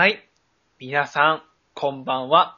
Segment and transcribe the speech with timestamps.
[0.00, 0.26] はい。
[0.78, 1.42] 皆さん、
[1.74, 2.56] こんばんは。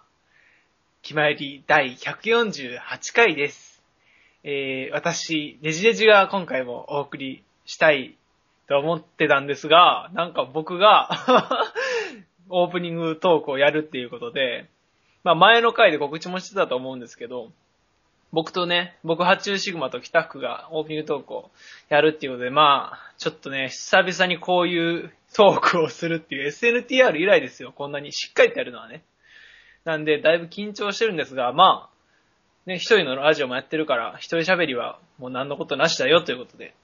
[1.03, 2.79] 決まり第148
[3.12, 3.82] 回です。
[4.45, 8.14] えー、私、ネジネジが今回もお送りしたい
[8.68, 11.11] と思ってたんですが、なんか僕が
[12.48, 14.66] オープニングトークをやるっていうことで、
[15.24, 17.50] まあ前の回で告知もしてたと思うんですけど、
[18.30, 21.50] 僕とね、僕発注シグマと北福がオープニングトークを
[21.89, 27.73] やるっていうことで、まあ、ちょっとね、久々にこういうトークをするっていう SNTR 以来ですよ。
[27.73, 29.03] こんなにしっかりとやるのはね。
[29.85, 31.93] なんで、だいぶ緊張してるんですが、まあ、
[32.67, 36.75] ね、一人のラジオもやってるから、一人喋りはもう何のことなしだよということで、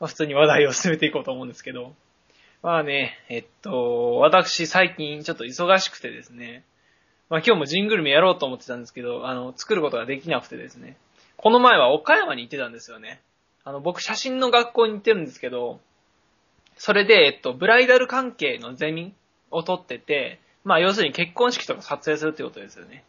[0.00, 1.94] まあ普通に話題を進めていこうと思うんですけど、
[2.62, 6.64] まあね、えっと、私最近ちょっと忙しくてですね、
[7.28, 10.96] まあ今日もジングルメやろうと思ってたんですけど、あの、作ることができなくてですね、
[11.36, 13.20] この前は岡山に行ってたんですよね。
[13.64, 15.80] あの、僕写真の学校に行ってるんですけど、
[16.78, 19.12] それで、えっと、ブライダル関係のゼミ
[19.50, 23.04] を取ってて、まあ要するに結婚式とか撮影するってことですよね。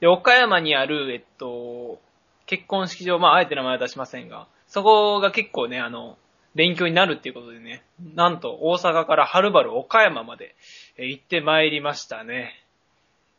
[0.00, 2.00] で、岡山にある、えっと、
[2.46, 6.16] 結婚式場、まああえて名前は出しませんが、そこが結構ね、あの、
[6.54, 10.56] 勉強になるっていうことでね、なんと大阪からはるばる岡山まで
[10.96, 12.64] 行ってまいりましたね。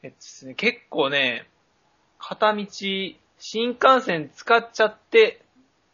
[0.04, 1.48] えっとですね、結構ね、
[2.20, 5.41] 片道、新幹線使っちゃって、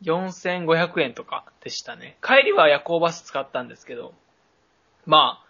[0.03, 2.17] 4500円とかでしたね。
[2.21, 4.13] 帰りは夜行バス使ったんですけど、
[5.05, 5.47] まあ、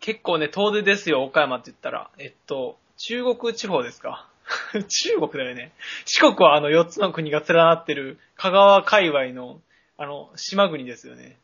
[0.00, 2.10] 結構ね、遠出ですよ、岡山って言ったら。
[2.18, 4.28] えっと、中国地方ですか？
[4.88, 5.72] 中国だよね。
[6.04, 9.60] 四国はあの4つの国が連なってる香川界隈の、
[9.96, 11.38] あの、島国ですよね。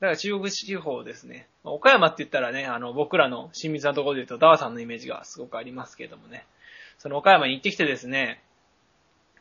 [0.00, 1.48] だから中国地方ですね。
[1.64, 6.46] 岡山って言ったらね、あの、僕らの親密なところで言うと、ダワさんのイメージがすごくありますけれどもね。
[6.98, 8.42] その岡山に行ってきてですね、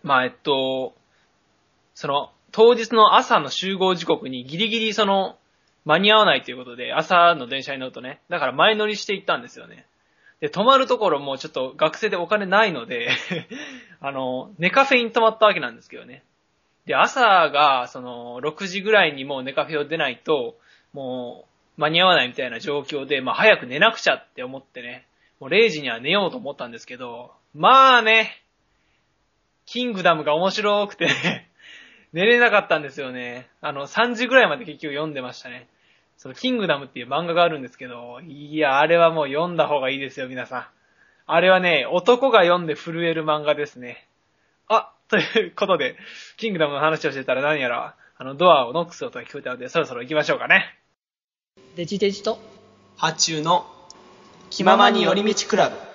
[0.02, 0.94] まあ、えっと、
[2.00, 5.38] その、当日の朝の集合時刻にギリギリその、
[5.84, 9.86] 間に合わないということで、朝の電車に乗るとね、だから前乗りして行ったんですよね。
[10.40, 13.10] で、泊まるところもちょっと学生でお金ないので、
[14.00, 16.24] あの、ネカフェに泊まったわけなんですけどね。
[16.86, 20.58] で、朝が、その、6時ぐらいにもうネカフェを出ないと、
[20.94, 25.06] もう、間に合わないみたいな状況で、まあ、早く寝なくちゃって思ってね、
[25.42, 28.42] もう0時には寝ようと思ったんですけど、まあね、
[29.66, 31.49] キングダムが面白くて、
[32.14, 33.50] 寝れなかったんですよね。
[33.62, 35.68] あの、3時ぐらいまで結局読んでましたね。
[36.18, 40.66] その、キングダムっていう漫画があるんですけど、いや、あれはもう読んだ方がいいですよ、皆さん。
[41.28, 44.08] あれはね、男が読んで震える漫画ですね。
[44.68, 45.96] あ、ということで、
[46.38, 50.80] キングダムの話をしてたら何やら、あの、ドアをノックする音が聞こえたので、そろそろ行きましょうかね。
[51.76, 52.40] デジデジと
[52.98, 53.66] 発注の
[54.50, 55.89] 気ままに寄り道クラブ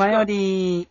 [0.00, 0.88] 気まより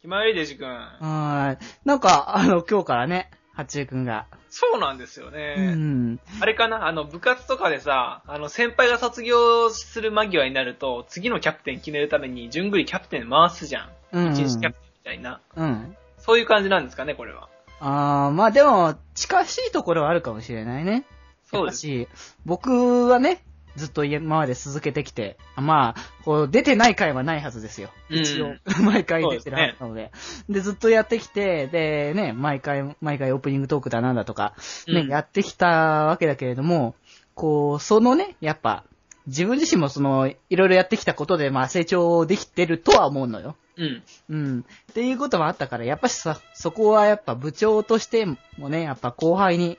[0.00, 0.68] ひまよりデジ君。
[0.68, 5.74] はーいなんかあの今日からね八中くんがそうなんですようね。
[5.76, 6.88] んあれかな？
[6.88, 13.90] あの、部活とかでさ、あの、先輩が卒業する間際になると、次のキャプテン決めるために、順繰りキャプテン回すじゃん。
[14.12, 15.40] うん一日キャプテンみたいな。
[15.54, 17.48] うんそういう感じなんですかね、これは。
[17.78, 21.04] あーまあでも近しいところはあるかもしれないね
[21.48, 21.78] そうです。
[21.78, 22.08] し
[22.44, 23.44] 僕はね
[23.76, 27.90] ずっと今まで続けてきて、まあ、こう、出てない回はないはずですよ。
[28.10, 30.12] うん一応、 毎回出てるはずなので。
[30.48, 34.54] でずっとやってきて、で、ね、毎回、毎回オープニングトークだなんだとか、
[34.86, 35.68] ね、うんやってきた
[36.06, 36.94] わけだけれども、
[37.34, 38.84] こう、そのね、やっぱ、
[39.26, 43.56] 自分自身もその、いろいろやってきたことで、まあ、成長できてるとは思うのよ。
[43.76, 44.02] うん。
[44.28, 44.64] うん。
[44.90, 49.78] っていうこともあったから、やっぱしさ、そこはやっぱ部長としてもね、やっぱ後輩に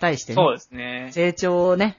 [0.00, 1.08] 対してね、そうですね。
[1.12, 1.98] 成長をね、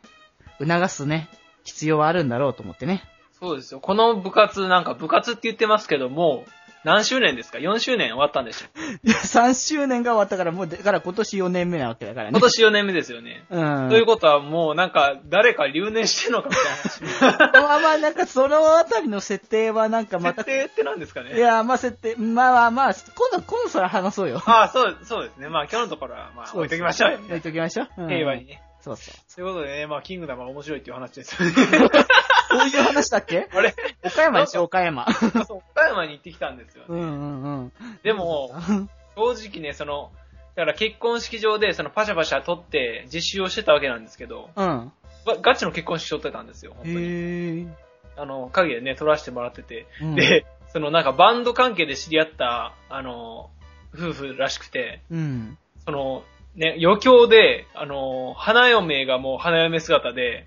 [0.59, 1.30] 促すね、
[1.63, 3.04] 必要はあるんだろうと思ってね。
[3.39, 3.80] そうですよ。
[3.80, 6.45] この部活、なんか部活って言ってますけども、
[6.83, 8.68] 何周年ですか ?4 周年終わったんでしょ
[9.04, 12.31] いや3周年が終わったから、もう、だから今年4年目なわけだからね。
[12.31, 13.44] 今年4年目ですよね。
[13.50, 13.89] うん。
[13.89, 17.51] ということはもうなんか誰か留年してんのかみたいな話。
[17.62, 21.36] まあまあ、なんかそのあたりの設定はなんかまた、設定って何ですかね？
[21.36, 24.42] いや、まあ設定、まあまあまあ、今度、今度それ話そうよ。
[24.45, 25.50] ああ、そう、そうですね。
[25.50, 27.19] まあ今日のところはまあ置いときましょうよ。
[27.27, 27.88] 置いときましょう。
[27.98, 28.62] うん平和にね。
[28.88, 29.36] そうそう。
[29.36, 31.56] ということでね、まあキングダムは面白いっていう話ですよね。
[32.50, 33.48] そういう話だっけ？
[33.54, 33.75] あれ？
[34.04, 35.06] 岡山でしょ、岡山。
[35.45, 37.72] そう、岡山に行ってきたんですよ、うんうんうん。
[38.04, 38.51] でも、
[39.16, 40.12] 正直ね、その、
[40.56, 44.92] だから結婚式場でそのパシャパシャ撮って実習をしてたわけなんですけど、うん。
[45.25, 46.95] ガガチの結婚式しとってたんですよ、本当に。
[46.95, 47.68] へえ。
[48.16, 49.86] あの、影でね、撮らせてもらってて。
[50.01, 53.50] うん、で、そのなんかバンド関係で知り合った、あの、
[53.94, 55.57] 夫婦らしくて、うん。
[55.86, 56.24] その、
[56.57, 60.45] ね、余興で、あの、花嫁がもう花嫁姿で、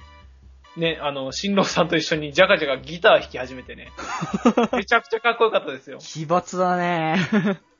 [0.76, 3.92] ね、あの、新郎さんと一緒にジャカジャカギター弾き始めてね。
[4.72, 5.98] めちゃくちゃかっこよかったですよ。
[5.98, 7.16] 奇抜だね。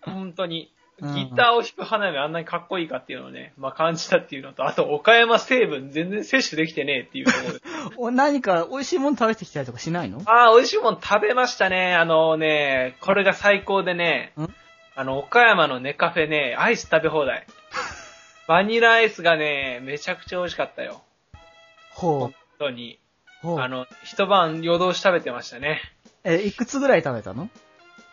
[0.03, 0.73] 本当に。
[0.75, 0.81] うん
[1.15, 7.61] ギターを弾く花嫁あんなにかっこいいかっていうのをね、まあ感じたっていうのと、あと岡山成分全然摂取できてねえっていうところで。
[7.97, 10.21] お何か美味しいもの食べてきたりとかしないの？
[10.27, 11.95] ああ、美味しいもん食べましたね。
[11.95, 14.47] あのね、これが最高でねん、
[14.95, 17.47] あの、岡山のネカフェね、アイス食べ放題。
[18.51, 21.03] バニラアイスがね、めちゃくちゃ美味しかったよ。
[21.93, 22.99] ほ本当に。
[23.45, 23.47] う。
[23.47, 23.61] ほう。
[23.61, 25.81] あの、一晩夜通し食べてましたね。
[26.25, 27.49] え、いくつぐらい食べたの？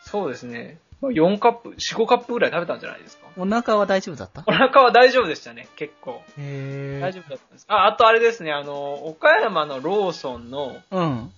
[0.01, 0.77] そうですね。
[1.01, 3.25] まあ4カップ、4、5カップぐらい食べたんじゃないですか。
[3.35, 4.43] お腹は大丈夫だった？
[4.45, 6.21] お腹は大丈夫でしたね、結構。
[6.37, 7.65] へ大丈夫だったんです。
[7.67, 10.97] あ、あとあれですね、あの、岡山のローソンの、夫。
[10.99, 11.31] うん。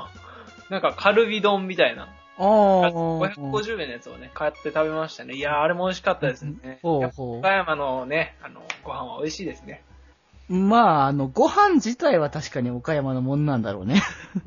[0.70, 2.90] なんかカルビ丼みたいな、ああ。
[2.92, 5.34] 550円のやつをね、買って食べましたね。
[5.34, 6.78] いやー、あれも美味しかったですね。
[6.82, 9.82] ほうほ岡山のね、あの、ご飯は美味しいですね。
[10.48, 10.54] う。
[10.54, 14.02] まあ、あの、ご飯自体は確かに岡山のもんなんだろうね。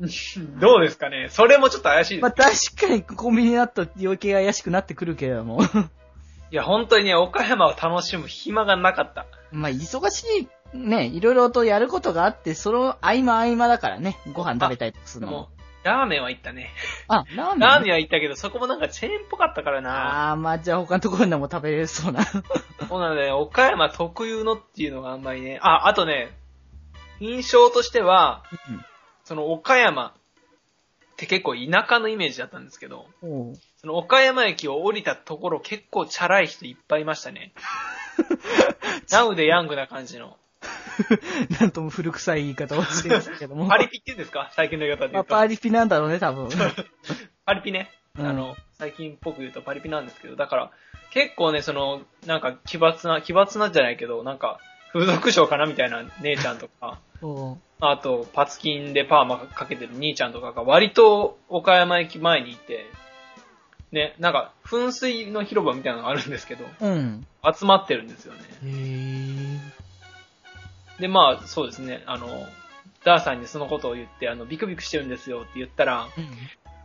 [0.60, 1.28] どうですかね？
[1.30, 2.22] それもちょっと怪しいです。
[2.22, 5.60] まあ確かにコンビニだと余計怪しくなってくるけれども。
[6.52, 9.26] いや、本当にね、岡山を楽しむ暇がなかった。
[9.52, 15.48] まあ忙しい、ね、いろいろとやることがあって、その合間合間だからね、ご飯食べたりとかするのも。、
[15.82, 16.70] ラーメンは行ったね。
[17.08, 20.28] あ、ラーメン、ラーメンは行ったけど、そこもなんかチェーンっぽかったからな。
[20.28, 22.24] ああ、まあじゃあ他のところでも食べれそうな。
[22.24, 22.42] そ
[22.96, 25.58] うなので、岡山特有のっていうのがあんまりね。
[25.62, 26.36] あ、あとね、
[27.20, 28.44] 印象としては、
[29.24, 30.12] その岡山っ
[31.16, 33.06] て結構田舎のイメージだったんですけど、
[33.76, 37.52] その岡山駅を降りたところ結構チャラい人いっぱいいましたね。
[39.10, 40.36] ナウでヤングな感じの。
[41.60, 43.68] なんとも古臭い言い方をしてるんですけども。
[43.68, 44.50] パリピって言うんですか？
[44.52, 45.34] 最近の言い方でまあ、言うと。
[45.34, 46.48] パリピなんだろうね、多分。
[47.46, 47.90] パリピね。
[48.18, 50.70] うんあの、最近っぽく言うとパリピなんですけど、だから、
[51.10, 54.58] 結構ね、その、なんか奇抜な、奇抜なんじゃないけど、なんか、
[54.92, 56.98] 風俗嬢かなみたいな姉ちゃんとか、
[57.80, 62.86] あと、パツキンでパーマかけてる兄ちゃんとかが割と岡山駅前にいて、
[63.92, 67.26] ね、なんか、噴水の広場みたいなのがあるんですけど、うん。
[67.58, 68.40] 集まってるんですよね。
[68.64, 69.58] へー。
[71.00, 72.46] で、まあ、そうですね、あの、
[73.04, 76.08] ダーさんにそのことを言って、あの、ビクビクしてるんですよって言ったら、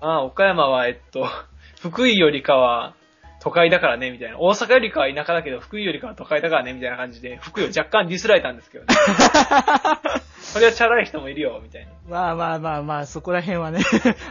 [0.01, 1.27] ああ、岡山は、えっと、
[1.81, 2.93] 福井よりかは
[3.41, 4.39] 都会だからね、みたいな。
[4.39, 8.95] 大阪よりかは田舎だけど、福井よりかは都会だからね、みたいな感じで、福井を若干ディスられたんですけどね。
[10.41, 11.91] それはチャラい人もいるよ、みたいな。
[12.07, 13.81] まあまあまあまあ、そこら辺はね、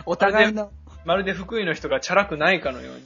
[0.06, 0.70] お互いの。
[1.04, 3.02] まるで福井の人がチャラくないかのように。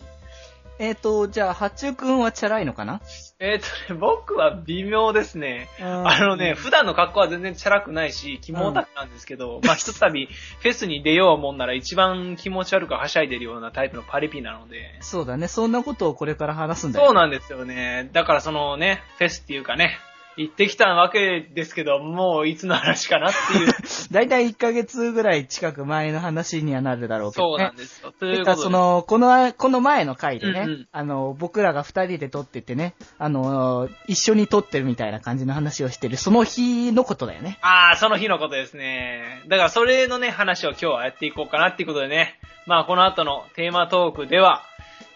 [0.78, 3.00] えっ、と、じゃあ、八中くんはチャラいのかな？
[3.40, 5.68] えっ、とね、僕は微妙ですね。
[5.80, 17.06] ああのね、普段の格好は全然チャラくないし、気もオタクなんですけど、まあ、ひとたびフェスに出ようもんなら一番気持ち悪くはしゃいでるようなタイプのパリピなので、そうだね、そんなことをこれから話すんだよ。
[17.06, 18.10] そうなんですよね。
[18.12, 19.98] だからそのね、フェスっていうかね、
[20.38, 23.72] 行ってきたわけですけど、もういつの話かなっていう。
[24.12, 27.64] だいたい1ヶ月ぐらい近く前の話にはなるだろうけどね。
[27.64, 28.12] そうなんですよ。
[28.12, 28.56] というてか。
[28.56, 37.58] その、この、この前の回でね、うんうんあの、僕らが二人で撮っててね、あの、一緒に撮ってるみたいな感じの話をしてる、その日のことだよね。
[37.62, 39.42] ああ、その日のことですね。
[39.48, 42.38] だからそれのね、話を今日はやっていこうかなっていうことでね。
[42.66, 44.62] まあこの後のテーマトークでは、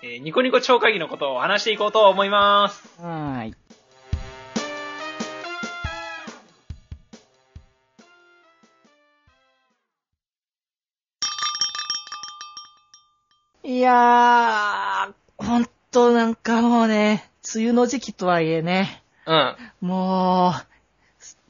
[0.03, 3.01] えーニコニコ超会議のことを話していこうと思います。
[3.01, 3.55] はーい。
[13.73, 19.57] いやー、ほんとなんかもうね、梅雨の時期とはいえね、うん。
[19.81, 20.53] も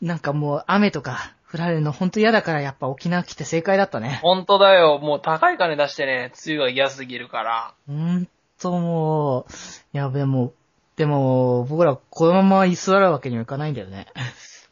[0.01, 4.21] う、なんかもう雨とか降られるのほんと嫌だからやっぱ沖縄来て正解だったね。
[4.23, 5.01] 本当だよ。
[5.01, 7.75] もう高い金出してね、梅雨が嫌すぎるから。
[7.89, 8.29] ほん
[8.61, 9.53] ともう、
[9.93, 10.53] いやでも、
[10.95, 14.07] でも、僕らこのまま居座るわけにはいかないんだよね。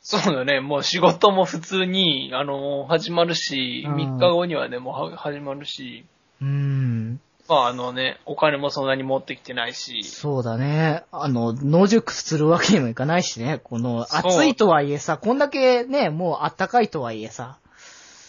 [0.00, 0.60] そうだよね。
[0.60, 6.06] もう仕事も普通に、あの、始まるし、うん3日後にはね、もうは始まるし、
[6.40, 7.20] うーん。
[7.50, 11.02] まああのね、お金もそんなに持ってきてないし、そうだね。
[11.10, 13.60] あの、野宿するわけにもいかないしね。
[13.64, 17.58] この、暑いとはいえさ、こんだけね、もう暖かいとはいえさ、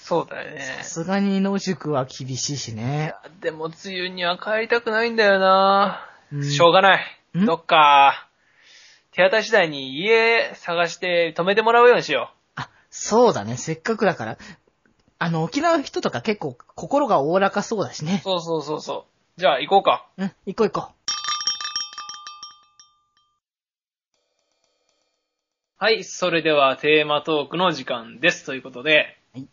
[0.04, 0.62] そうだよね。
[0.80, 3.10] さすがに野宿は厳しいしいね。
[3.10, 7.04] やでも梅雨には帰りたくないんだよな、うんしょうがない。
[7.38, 7.46] ん？
[7.46, 8.28] どっか、
[9.12, 13.56] 手当たり次第に家探して泊めてもらうようにしよあ、そうだね。
[13.56, 14.38] せっかくだから。
[15.20, 18.06] あの、沖縄の人とか結構心がおおらかそうだしう。
[18.06, 18.22] ね。
[18.24, 19.11] そうそうそうそう。
[19.42, 20.06] じゃあ行こうか。
[20.18, 20.92] うん、行こう行こ
[25.78, 28.46] はい、それではテーマトークの時間です。
[28.46, 29.48] ということで、はい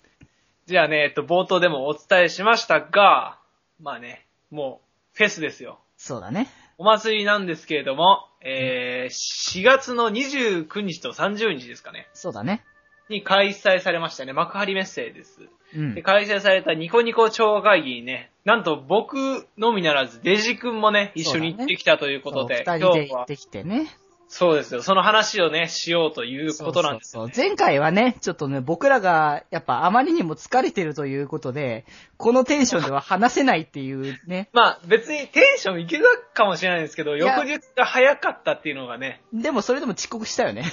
[0.66, 3.38] じゃあね、えっと、冒頭でもお伝えしましたが、
[3.80, 4.82] まあね、も
[5.14, 5.80] う、フェスですよ。
[5.96, 6.48] そうだね。
[6.76, 12.62] お祭りなんですけれども、えー、4月の29日と30日ですかね、そうだね。
[13.08, 15.48] に開催されましたね、幕張メッセです。
[15.74, 16.02] うんで、。
[16.02, 23.88] 開催されたニコニコ超会議にね、なんと僕のみならず、デジ君もね、一緒に行ってきたということで、そう二今日は人で行ってきてね。
[24.26, 24.80] そうですよ。
[24.80, 27.32] その話をね、しようということなんですよ、ね。
[27.34, 31.84] そう前回はね、ちょっとね、僕らが、やっぱあまりにも疲れてるということで、
[32.16, 34.48] このテンションでは話せないっていうね。
[34.54, 40.64] まあ別にテンションいけたかもしれないんですけど、翌日が早かったっていうのがね、でもそれでも遅刻したよね。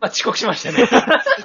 [0.00, 0.78] まあ遅刻しましたね。
[0.88, 0.88] 行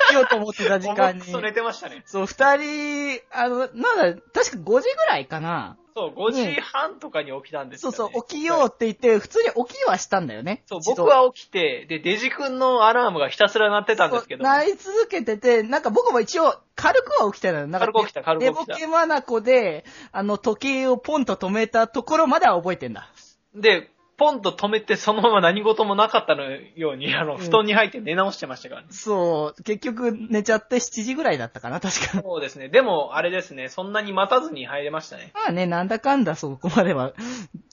[0.09, 1.21] きようと思ってた時間に。
[1.23, 2.03] そ寝てましたね。
[2.05, 5.77] そう、二人、あの、まだ、確か5時ぐらいかな。
[5.97, 10.63] そう、5時半とかに起きたんですよ、ねそうそう、起きようって言って、普通に起きはしたんだよね。
[10.65, 17.67] そう、僕は起きて、で、デジ君のアラームがひたすら鳴ってたんですけど、そうなり続けてて、なんか僕も一応、軽くは起きたのよ。
[17.67, 23.09] なんか軽く起きた軽く起きた寝ぼけまなこで、あの、時計をポンと止めたところまでは覚えてんだ。
[23.53, 28.87] で、ポンと止めてそのまま何事もなかったのように、あの、布団に入って寝直してましたからね。
[28.91, 32.21] そう、結局寝ちゃって7時ぐらいだったかな、確か。
[32.21, 32.69] そうですね。
[32.69, 35.31] でも、あれですね、そんなに待たずに入れましたね。
[35.33, 37.13] まあね、なんだかんだそこまでは、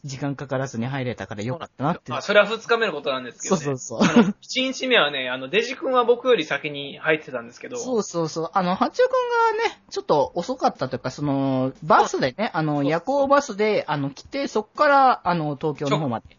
[0.05, 2.11] 時間かからずに入れたからよかったなって。
[2.11, 3.63] まあ、それは2日目のことなんですけどね。
[3.63, 4.35] そうそうそう。
[4.43, 8.51] 1日目はね、あの、デジ君は僕より先に入ってたんですけど、そうそうそう。
[8.53, 16.32] あの、八中くんがね、ちょっと遅かったというか、その、バスでね、あの、夜行バスで、あの、来て、そっから、あの、東京の方まで。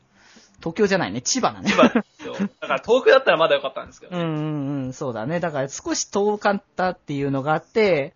[0.64, 1.70] 東京じゃないね、千葉だね。
[1.70, 2.36] 千葉ですよ。
[2.62, 4.24] だから遠くだったらまだよかったんですけどね。
[4.24, 5.42] うんうんうん、そうだね。
[5.42, 8.14] だから少し遠かったっていうのがあって、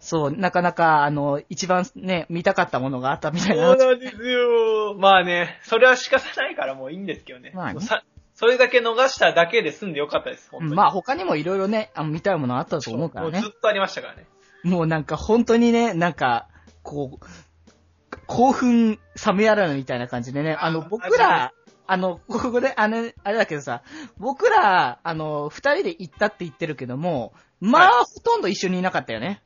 [0.00, 3.76] そう、なかなか、あの、一番ね、見たかったものがあったみたいな。
[3.78, 4.94] そうなんですよ。
[4.98, 7.52] まあね、それは仕方ないからもういいんですけどね。
[7.54, 8.02] まあねさ
[8.34, 10.70] それだけ逃しただけで済んでよかったです、本当に。
[10.72, 13.48] うんまあ他にもいろいろね、あの見たいものあったと思うからねもうず。
[13.48, 14.26] っとありましたからね。
[14.64, 16.48] もうなんか本当にね、なんか、
[16.82, 17.26] こう、
[18.26, 21.52] 興奮冷めやらぬみたいな感じでね、あの、あ僕ら、
[21.86, 23.82] あの、ここで、あの、あれだけどさ、
[24.18, 29.42] 僕ら、あの、二人で行ったって言ってるけども、まあ、はほとんど一緒にいなかったよね。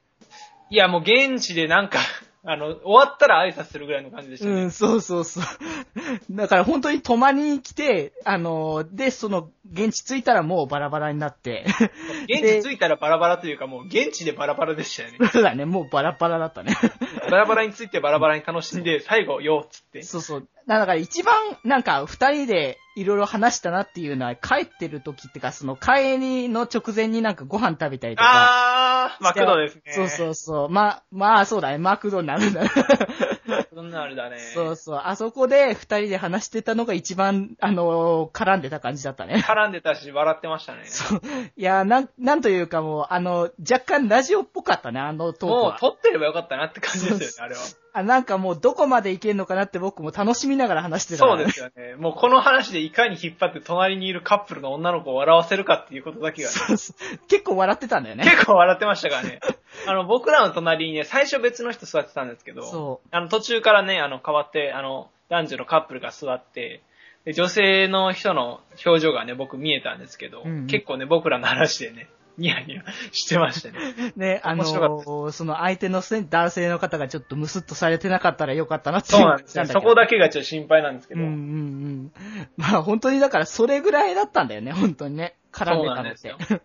[0.71, 1.99] いや、もう現地でなんか、
[2.45, 4.62] あの、終わったら挨拶するぐらいの感じでしたね。
[4.62, 5.45] うん、そうそうそう。
[6.30, 11.66] だから本当に泊まりに来て、あの、で、その、現地着いたらもうバラバラになって、
[12.28, 15.18] 現地着いたらバラバラというかもう現地でバラバラでしたよね。
[15.33, 16.75] そうだね、もうバラバラだったね。
[17.30, 20.02] バラバラについてバラバラに楽しんで、最後、よっつって。
[20.02, 20.49] そうそう。
[20.68, 21.34] だから一番、
[21.64, 29.06] なんか、二人でいろいろ話したなっていうのは、帰ってる時ってか、その帰りの直前になんかご飯食べたりとか。
[29.06, 29.82] あー、マクドですね。
[29.94, 30.68] そうそうそう。
[30.68, 31.78] ま、まあ、そうだね。
[31.78, 32.60] マクドナルド。
[33.74, 34.38] そんなあれだね。
[34.38, 35.00] そうそう。
[35.02, 39.42] あそこで二人で話してたのが一番、あのー絡んでた感じだったね。
[39.46, 40.84] 絡んでたし、笑ってましたね。
[40.84, 41.20] そう。
[41.56, 45.78] いや、なん、なんというかもう、あの、若干ラジオっぽかったね、あのトークもうは。
[45.78, 47.60] 撮ってればよかったなって感じですよね、あれは。
[47.92, 51.94] あ、なんかもうどこまでいけんのかなって僕も楽しみながら話してたねそうですよね。
[51.96, 58.24] もうこの話でいかに引っ張って隣にいるカップルの女の子を笑わせるかっていうことだけがね、そうそう結構笑ってたんだよね。
[58.24, 59.40] 結構笑ってましたからね。
[59.86, 66.83] あの、僕らの隣にね、最初別の人座ってたんですけど、そあの、途中からね、あの、変わって、あの、男女のカップルが座って、
[67.25, 74.12] で女性の人の表情がね、僕見えたんですけど、うんうん結構ね、僕らの話でね、ニヤニヤしてましたね。
[74.16, 79.64] ね、あのーその相手のせ男性の方がちょっとムスッとされてなかったらよかったなってそうなんですよ。
[79.64, 81.21] だけどそこだけがちょっと心配なんですけど。
[81.21, 82.12] うんうんうん。
[82.57, 85.35] まあ本当にだからそれぐらいだったんだよね、本当にね。
[85.52, 86.38] 絡んでたのってそうなん。
[86.38, 86.62] です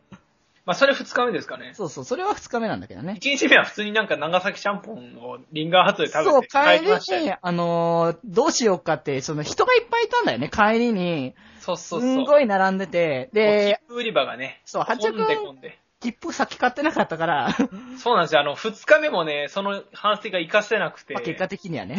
[0.65, 1.73] まあ、それ二日目ですかね。
[1.73, 3.15] そうそう、それは二日目なんだけどね。
[3.17, 7.19] 一日目は普通になんか長崎ちゃんぽんをリンガーハットで食そう、べて帰帰りましたよ。
[7.21, 11.33] りに、あのーどうしようかって、その人がいっぱいいたんだよね、帰りに。
[11.59, 12.15] そうそうすそう。
[12.21, 15.79] んごい並んでて、で、切符売り場がね、そう混ん八億で混んで。
[15.99, 17.49] 切符先買ってなかったから、
[17.97, 18.41] そうなんですよ。
[18.41, 21.97] あの、二日目もね、その反省が活かせなくてまあ、結果的にはね。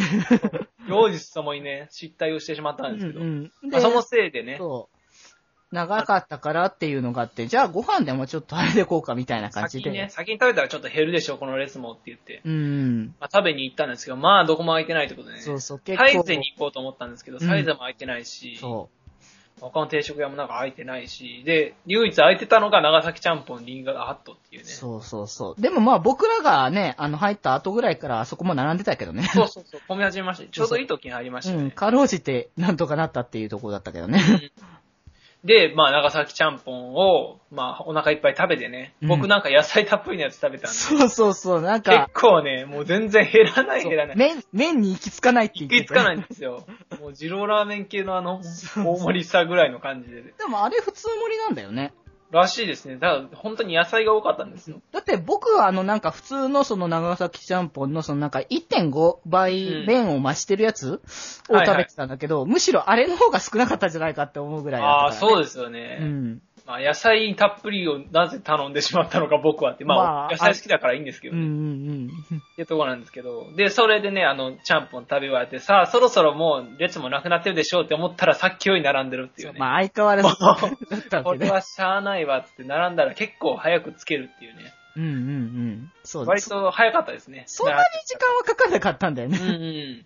[0.88, 3.20] 両日ともにね、失態をしてしまったんですけど。
[3.20, 3.26] うん
[3.62, 4.93] うんまあ、そのせいでね、そう。
[5.72, 9.84] 長かったからっていうのがあって、じゃあご飯でもちょっとあれでこうかみたいな感じで。
[9.84, 12.42] 先にね、先に食べたらちょっと減るでしょ、この列もって言って。
[12.44, 13.14] うん。
[13.20, 15.40] まあ、食べに行ったんですけど、まあ、どこも空いてないってことでね。
[15.40, 16.20] そうそう、結サ構。
[16.20, 18.88] イゼに行こうと思ったんですけど、うんサイゼも空いてないし、そ
[19.60, 24.64] 他の定食屋もなんか空いてないし、で、唯一空いてたのが長崎ちゃんぽんリンガーハットっていうう。
[24.64, 24.70] ね。
[24.70, 25.60] そうそうそう。
[25.60, 29.22] でもまあ僕らがね、あの入った後ぐらいからあそこも並んでたけどね。
[29.32, 30.50] そうそうそう、混み始めました。
[30.50, 31.62] ちょうどいい時に入りましたね。
[31.62, 34.20] うん、かろうじてなんとかなったっていうところだったけどね。
[35.44, 44.16] で、まあ、長崎ちゃんぽんを、まあ、お腹いっぱい食べてね、うん僕なんか野菜たっぷりのやつ食べたんで、そうそうそう、なん結か、構ね、もう全然減らない減らない。
[44.16, 46.64] 麺、麺に行き着かないって言って行き着かないんですよ。
[47.00, 48.40] もう、二郎ラーメン系のあの、
[48.76, 50.22] 大盛りさぐらいの感じで。
[50.22, 51.92] でもあれ普通盛りなんだよね。
[52.30, 52.96] らしいですね。
[52.96, 54.80] だから本当に野菜が多かったんですよ。
[54.92, 61.00] だって僕はあのなんか普通のその長崎ちゃんぽんのそのなんか1.5倍麺を増してるやつ
[61.48, 65.34] を食べてたんだけど、むしろあれの方が少なかったんじゃないかって思うぐらいだああ、ったから、ね。
[65.34, 65.98] そうですよね。
[66.00, 66.42] うん。
[66.66, 69.84] まあ、野菜たっぷりをなぜ頼んでしまったのか僕はって。
[69.84, 71.42] まあ、まあ野菜好きだからいいんですけどね。
[71.42, 72.40] うんうんっうん。
[72.56, 73.46] ていうところなんですけど。
[73.54, 79.58] で、それでね、あの、ちゃんぽん食べ終わって、さあ、そろそろもう列もなくなってるでしょうって思ったらさっきより並んでるっていうね。
[79.58, 80.58] まあ相変わらずもだ
[80.94, 81.38] うったわけね。
[81.38, 84.72] これはしゃあないわって並んだら結構早くつけるっていうね。
[84.96, 85.92] うんうんうん。
[86.04, 87.44] そう割と早かったですね。
[87.46, 89.92] そんなに時間はかかんなかったんだようんうね。
[90.00, 90.04] ん。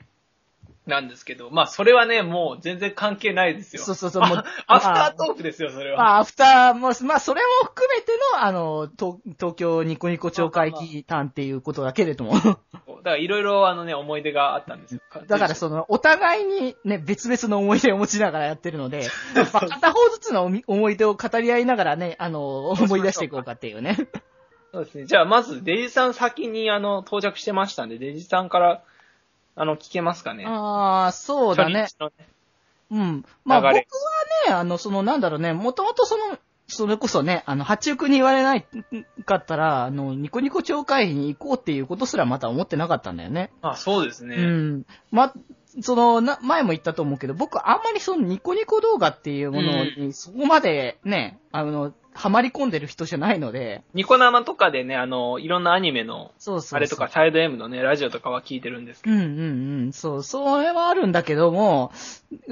[0.89, 3.83] なんですけど、まあ、それはね、もう全然関係ないですよ。
[3.83, 5.99] そうそうそうもう あアフタートークですよ、それは。
[5.99, 12.33] まあ、アフターも、まあ、それも含めての、あの、東東京ニコニコ超会議団っていうことだけれども。
[12.33, 15.01] だからいろいろあのね、思い出があったんですよ。
[15.29, 23.97] だからその、お互いにね、別々の思い出を持ちながらやってるので、 まあ、片方ずつの思い出を語り合いながらね、あの、思い出していこうかっていうね。
[24.73, 25.05] そうですね。
[25.07, 28.83] じゃあ、まず、デジさん先にあの、到着してましたんで、デジさんから、
[29.61, 30.45] あの、聞けますかね？
[30.47, 31.89] ああ、そうだね。
[32.91, 33.25] うん。
[33.45, 33.83] まあ、僕はね、
[34.53, 36.39] あの、その、なんだろうね、もともとその、
[36.69, 38.67] それこそね、あの、八中に言われない
[39.25, 43.51] かったら、あの、ニコニコ超会議に行こうっていうことすらまた思ってなかったんだよね。
[43.63, 44.37] あ、そうですね。
[44.37, 44.87] うん。
[45.11, 45.33] ま、
[45.81, 56.77] その、な、前も言ったと思うけど、僕あんまりそのニコニコ動画っていうものにそこまでね、あの、ハマり込んでる人じゃないので、ニコ生とかでね、あの、いろんなアニメの、そうそう。
[56.77, 59.15] あれとか、サイド M のね、ラジオとかは聞いてるんですけど。
[59.15, 59.93] うんうんうん。
[59.93, 61.93] そう、それはあるんだけども、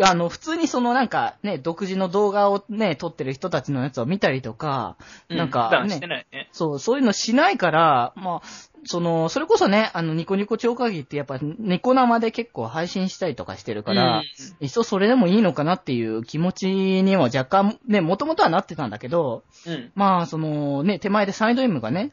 [0.01, 4.97] あの、普通にそのなんかね、独自の動画をね、撮ってる人たちのやつを見たりとか、
[5.29, 6.49] なんか普段しねてないね。
[6.53, 14.23] そう、そういうのしないから、まあ、その、それこそね、あの、ニコニコ超会議ってやっぱ、ニコ生で結構配信したりとかしてるから、
[14.61, 19.73] いっそそれでもいいのかなっていう気持ちにも若干、ね、もともとはなってたんだけど、うん。
[19.73, 19.93] うん。
[19.95, 22.13] まあ、そのね、手前でサイド M がね、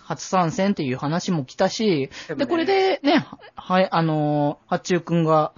[0.00, 5.52] 初参戦っていう話も来たし、で、これでね、はい、あのー、八中くんが、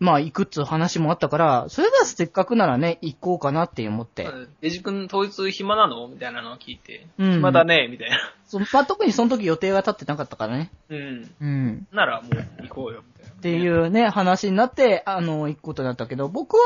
[0.00, 4.26] まあ、行くっつう話もあったから、それではせっかくならね、行こうかなって思って。
[4.62, 6.08] デジ君当日暇なの？
[6.08, 7.06] みたいなのを聞いて。
[7.18, 8.16] うん暇だね、みたいな。
[8.46, 10.70] そうまあ、特にその時予定が立ってなかったからね。
[10.88, 11.30] うん。
[11.40, 11.86] うん。
[11.92, 13.32] ならもう行こうよ、みたいな。
[13.32, 16.62] っていうね、話になって、あの、行くことになったけど、僕は、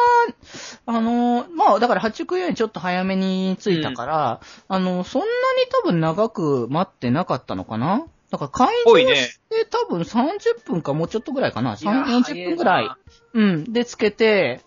[0.86, 5.32] あの、まあ、だから八中よりちょっと早めに着いたから、あの、そんなに
[5.82, 8.06] 多分長く待ってなかったのかな？
[8.34, 11.74] だから会場して多分30分かもうちょっとぐらいかな。
[11.80, 12.90] いや3、40分ぐらい。
[13.34, 13.72] うん。
[13.72, 14.60] で、つけて、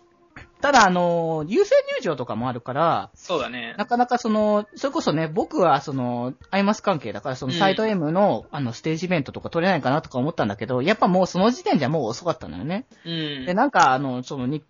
[0.60, 3.74] ただ、あの、優先入場とかもあるから、そうだね。
[3.76, 12.86] なかなかその、それこそね、僕はその、アイマス関係だから、そのうんサイド M の、あの、ステージイベントとか取れないかなとか思ったんだけど、やっぱもうその時点じゃもう遅かったのよね。
[13.04, 13.46] うん。
[13.46, 14.64] で、なんか、あの、そのに、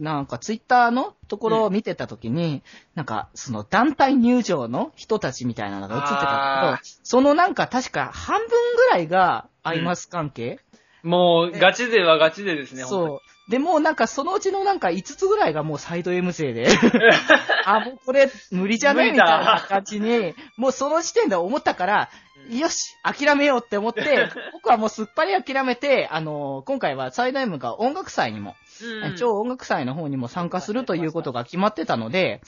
[0.00, 2.62] なんかツイッターのところを見てたときに、
[2.94, 10.58] なんか、その団体入場の人たちみたいなのが映ってたんけど、そのなんか確か半分ぐらいがアイマス関係、
[11.02, 13.50] もう、ガチ勢はガチ勢ですね、本そう。
[13.50, 16.68] で、もうなんかそのうちのなんか5つぐらいがもうサイド M 勢で、
[17.66, 22.10] あ、もうこれ無理じゃねみたいな感じに、もうその時点で思ったから、
[22.48, 32.40] よし諦めようって思って、 僕はもうすっぱり諦めて、あの、今回はサイド M が音楽祭にも、うん超音楽祭の方にも参加するということが決まってたので、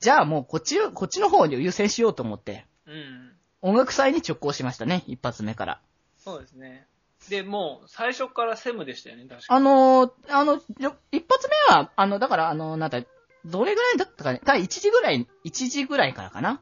[0.00, 2.94] じゃあもうこっち、こっちの方に優先しようと思って、うん。
[2.94, 3.32] うん。
[3.62, 5.80] 音楽祭に直行しましたね、一発目から。
[6.18, 6.86] そうですね。
[7.28, 13.02] で、もう、最初からセムでしたよね、確かあのーあの、よ一発目は、あの、だから、あの、なんだ、
[13.44, 16.58] どれぐらいだったかね、ただ1時ぐらい、1時ぐらいからかなの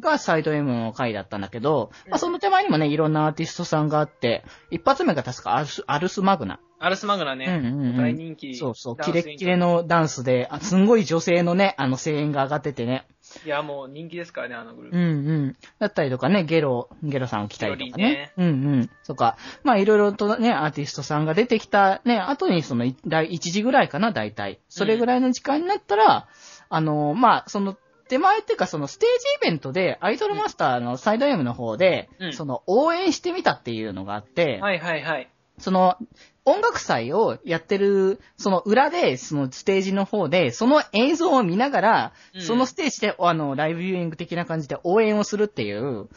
[0.00, 6.60] がサイド M の回だったんだけど、まあ、その手前にもね、いろんなアーティストさんがあって、一発目が確かアルス、アルスマグナ。
[6.80, 7.46] アルスマグナね。
[7.46, 8.56] うんうんうん大人気。
[8.56, 13.06] そうそう、キレッキレのダンスで、あすんごい女性のね、あの声援が上がっててね。
[13.46, 14.98] いや、もう人気ですからね、あのグループ。
[14.98, 15.06] うんう
[15.46, 15.56] ん。
[15.78, 18.32] だったりとかね、ゲロ、ゲロさん来たりとかゲロリね。
[18.36, 18.90] うんうん。
[19.06, 24.58] とか、まあいろいろとね、アーティストさんが出てきたね、後にそのい第1時ぐらいかな、大体。
[24.68, 26.26] それぐらいの時間になったら、
[26.68, 27.76] あの、まあその、
[28.12, 29.08] 手前っていうかそのステー
[29.42, 35.30] ジイベントで、アイドルマスターのサイド M の方で、うんその応援してみたっていうのがあって、はいはいはい。
[35.56, 35.96] その、
[36.44, 46.08] 音楽祭をやってる、その裏で、そのステージの方で、その映像を見ながら、うんそのステージで、あの、ライブビューイング的な感じで応援をするっていう、うん。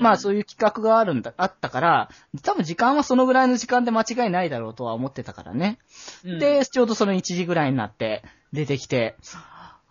[0.00, 2.08] まあそういう企画があるんだ、あったから、
[2.42, 5.78] 多分時間はそのぐらいの時間で間違いないだろうとは思ってたからね。
[6.24, 8.22] うん、で、ちょうどその1時ぐらいになって
[8.54, 9.16] 出てきて、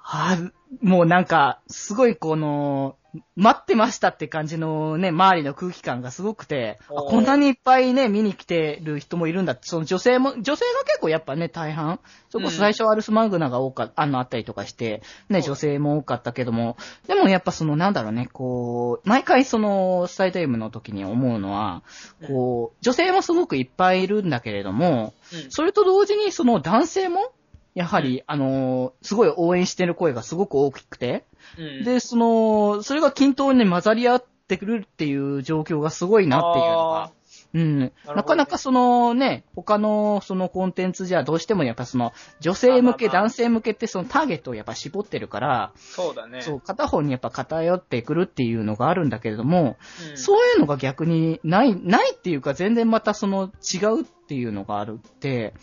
[0.04, 2.98] はあ、もうなんか、すごいこの、
[3.36, 9.54] 待ってましたって感じのね、周りの空気感がすごくて、こんなにいっぱいね、見に来てる人もいるんだ。
[9.54, 12.00] って、その女性も、女性が結構やっぱね、大半。
[12.30, 21.84] それこそ最初はアルスマグナが多かあの、あったりとかして、ね、女性も多かったけども、でもやっぱその、なんだろうね、こう、毎回その、スタイト M の時に思うのは、
[22.28, 25.52] こう、女性もすごくいっぱいいるんだけれども、うん。
[25.52, 27.34] それと同時にその男性も、
[27.74, 31.24] やはり、あの、すごい応援してる声がすごく大きくて、
[31.58, 37.12] うん、で、その、それが均等に混ざり合ってくるっていう状況がすごいなっていうのがあ、
[37.54, 37.80] うん。
[37.80, 46.42] ねなかなかそのね、他のそのコンテンツじゃどうしてもやっぱその女性向け、まあまあまあ男性向けってそのターゲットをやっぱ絞ってるから、そうだね。
[46.42, 49.78] そう、片方にやっぱ偏ってくるっていうのがあるんだけれども、
[50.12, 50.18] うん。
[50.18, 55.54] そういうのが逆にない、ないっていうか全然またその違うっていうのがあるって、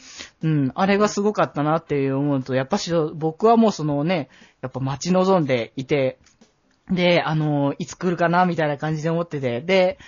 [0.43, 4.29] うん、あれがすごかったなっていう思うと、やっぱし僕はもうそのね、
[4.61, 6.19] やっぱ待ち望んでいて、
[6.91, 9.99] で、あの、いつ来るかなみたいな感じで思ってて、で、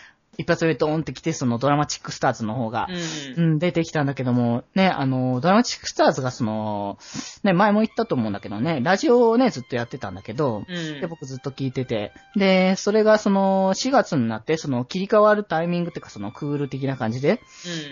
[0.41, 2.89] 一発目ドーンって来て、そのドラマチックスターズの方が、
[3.37, 3.45] うん。
[3.45, 6.99] うん、出てきたんだけども、ね、あの、ドラマチックスターズがその、
[7.45, 11.01] ね、前も言ったと思うんだけどね、ラジオをね、ずっとやってたんだけど、うん。
[11.01, 12.13] で、僕ずっと聞いてて。
[12.37, 17.41] で、それがその4月になって、その切り替わるタイミングっていうか、そのクール的な感じで、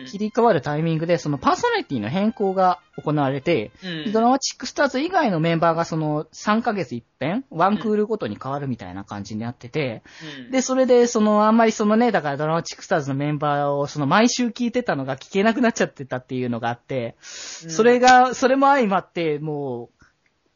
[0.01, 0.07] うん。
[0.07, 4.13] 切り替わるタイミングで、そのパーソナリティの変更が行われて、うん。
[4.13, 10.03] ドラマチックスターズ以外のメンバーがその3ヶ月一遍、ワンクールごとに変わるみたいな感じになってて、
[10.47, 17.17] うん、で、それで、その、あんまりそのね、だからドラマチックスターズのメンバーを、その毎週聞いてたのが聞けなくなっちゃってたっていうのがあって、
[17.65, 19.91] うんそれが、それも相まって、も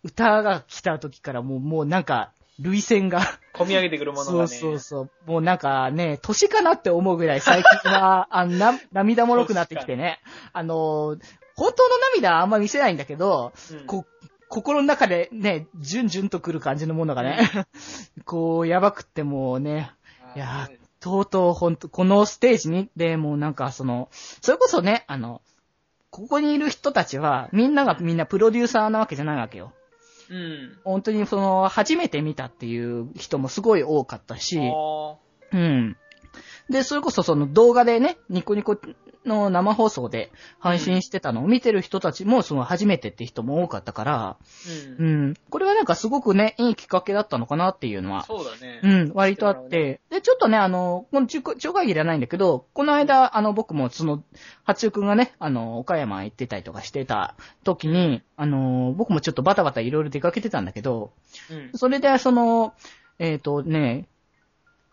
[0.05, 3.21] う、歌が来た時からもう、もうなんか、類線が、
[3.55, 4.49] 込み上げてくるものがね。
[4.49, 5.11] そうそうそう。
[5.31, 10.21] もうなんかね、年かなって思うぐらい最近は、 あな、涙もろくなってきてね。
[10.53, 11.17] あの、
[11.55, 14.07] 本当の涙はあんま見せないんだけど、うんこ
[14.49, 17.39] 心の中でね、じゅんじゅんとくる感じのものがね、
[18.27, 19.91] こう、やばくってもうね、
[20.37, 25.43] いやーとうとうほんと、このステージに、で、もうなんかその、それこそね、あの、
[26.11, 29.73] ここにいる人たちは、みんながみんなプロデューサーなわけじゃないわけよ。
[30.31, 30.79] うん。
[30.85, 35.17] 本当にその、初めて見たっていう人もすごい多かったし、あ
[35.53, 35.97] うん。
[36.71, 38.79] で、それこそその動画でね、ニコニコ
[39.25, 45.31] の生放送で配信してたのを見てる人たちもその初めてって人も多かったから、ーううん。
[45.31, 45.35] ん。
[45.51, 48.81] これはなんかすごくね、いいきっかけだったのかなっていうのは、そうだね。
[48.83, 54.23] うん、割とあって、で、ちょっとね、あの、この中超会議じゃないんだけど、この間、あの、僕もその、
[54.65, 61.13] 八中くんがね、あの、岡山行ってたりとかしてた時に、あの、僕もちょっとバタバタいろいろ出かけてたんだけど、
[61.51, 61.71] うん。
[61.75, 62.75] それで、その、
[63.19, 64.09] えっ、とね、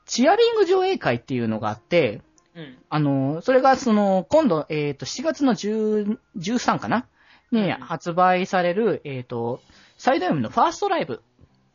[0.06, 2.22] チアリング上映会っていうのがあって、
[2.60, 2.78] うん。
[2.90, 7.08] あの、それがその、今度、えっ、と、7月の10 13かな？
[7.52, 7.72] にうん。
[7.80, 9.62] 発売される、えっ、と、
[9.98, 11.22] サイド M のファーストライブ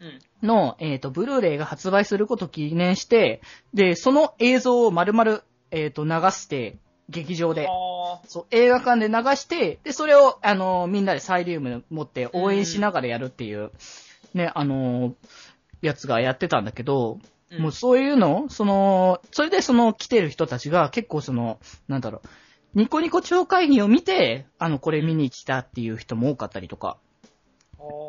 [0.01, 0.47] うん。
[0.47, 3.41] の、えっ、と、ブルーレイが発売することを記念して、
[3.73, 6.77] で、その映像を丸々、えっ、と、流して、
[7.09, 13.73] 劇場で、あそう、映画館で流して、で、それを、あの、みんなでサイリウム持って応援しながらやるっていう、
[14.33, 15.15] ね、あの、
[15.83, 22.29] やつがやってたんだけど、ーもうそういうのその、それでその来てる人たちが結構その、なんだろう、
[22.75, 26.99] ニコニコ超会議を見て、あの、これ見に来たっていう人も多かったりとか、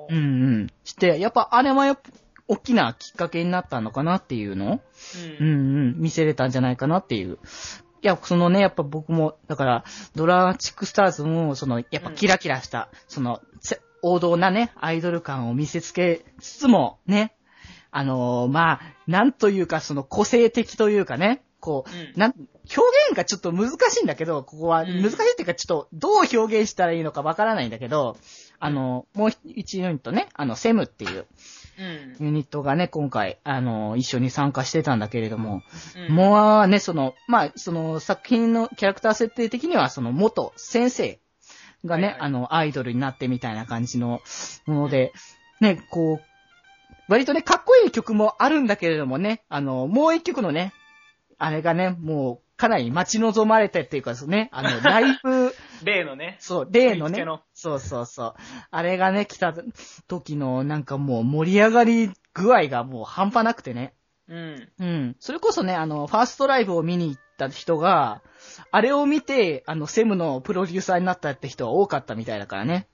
[0.09, 0.19] うんう
[0.63, 0.67] ん。
[0.83, 2.09] して、やっぱあれはやっぱ、
[2.47, 4.81] 大きなきっかけになったのかなっていうのを、う。
[5.39, 7.39] うんんうん、見せれたんじゃないかなっていう。
[8.01, 9.83] いや、そのね、やっぱ僕も、だから、
[10.15, 17.34] ドラチックスターズも、その、やっぱキラキラした、その、せ王道なね、アイドル感を見せつけつつも、ね、
[17.97, 28.17] あのーまあ、なんというか、その個性的というかね、こう、うんなん、表現がちょっと難しいんだけど、ここは、うん難しいっていうか、ちょっと、どう表現したらいいのかわからないんだけど、
[28.59, 31.25] あの、もう一ユニットね、あの、セムっていう
[31.79, 32.25] うん。
[32.25, 35.61] ユニットがね、今回、あの、一緒に参加してたんだけれども、
[36.09, 36.15] うん。
[36.15, 41.19] もうね、その、まあ、その作品のキャラクター設定的には、その元先生
[41.85, 44.21] がね、はいはいあの、アイドルになってみたいな感じの
[44.65, 45.13] もので、
[45.61, 46.34] ね、こう、
[47.07, 50.73] 割とね、かっこいい曲もあるんだけれどもね、あの、もう一曲のね、
[51.37, 56.37] あれがね、もう、かなり待ち望まれてっていうかですね、あの、 ライブ、例のね。
[56.39, 58.33] そう、例のねの、そうそうそう。
[58.71, 59.53] あれがね、来た
[60.07, 63.93] 時のなんかもう盛り上がり具合がもう半端なくてね。
[64.27, 64.69] うん。
[64.79, 65.15] うん。
[65.19, 68.21] それこそね、あの、ファーストライブを見に行った人が、
[68.71, 72.87] あれを見て、あの、セムのプロデューサーになったって人は多かったみたいだからね。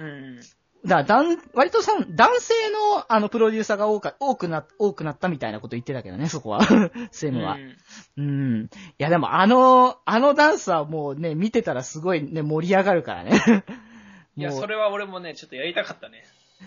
[0.00, 0.40] うん。
[0.84, 6.60] だだん、割とさ、男性の、あの、プロデューサーが多か、多くな、多くなったみたいなこと言ってたけどね、そこは。
[7.12, 7.54] セムは。
[7.54, 7.76] うん
[8.16, 8.64] うん。
[8.64, 8.68] い
[8.98, 13.64] や、でも、あの、あのダンスはもうね、見てたらすごいね、盛り上がるからね。
[14.36, 16.24] いや、それは俺もね、ちょっとやりたかったね。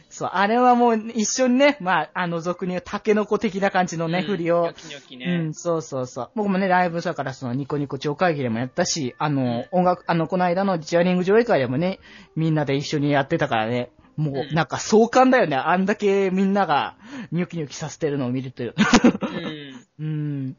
[0.10, 4.74] そう、あれはもう一緒にね、まあ、あの、俗に言うタケノコ的な感じのね、うん振りをニョ。
[4.74, 5.54] キニョキうねん、。
[5.54, 6.30] そうそうそう。
[6.36, 12.00] 僕もね、ライブだから、そのニコニコ超会議でもやったし、あの、音楽、あの、この間のジャーリング上映会でもね、
[12.36, 15.56] みんなで一緒にやってたからね、もう、うんなんか壮観だよね。
[15.56, 16.98] あんだけみんなが
[17.32, 18.64] ニョキニョキさせてるのを見ると。
[18.64, 18.74] うん。
[20.00, 20.58] うん。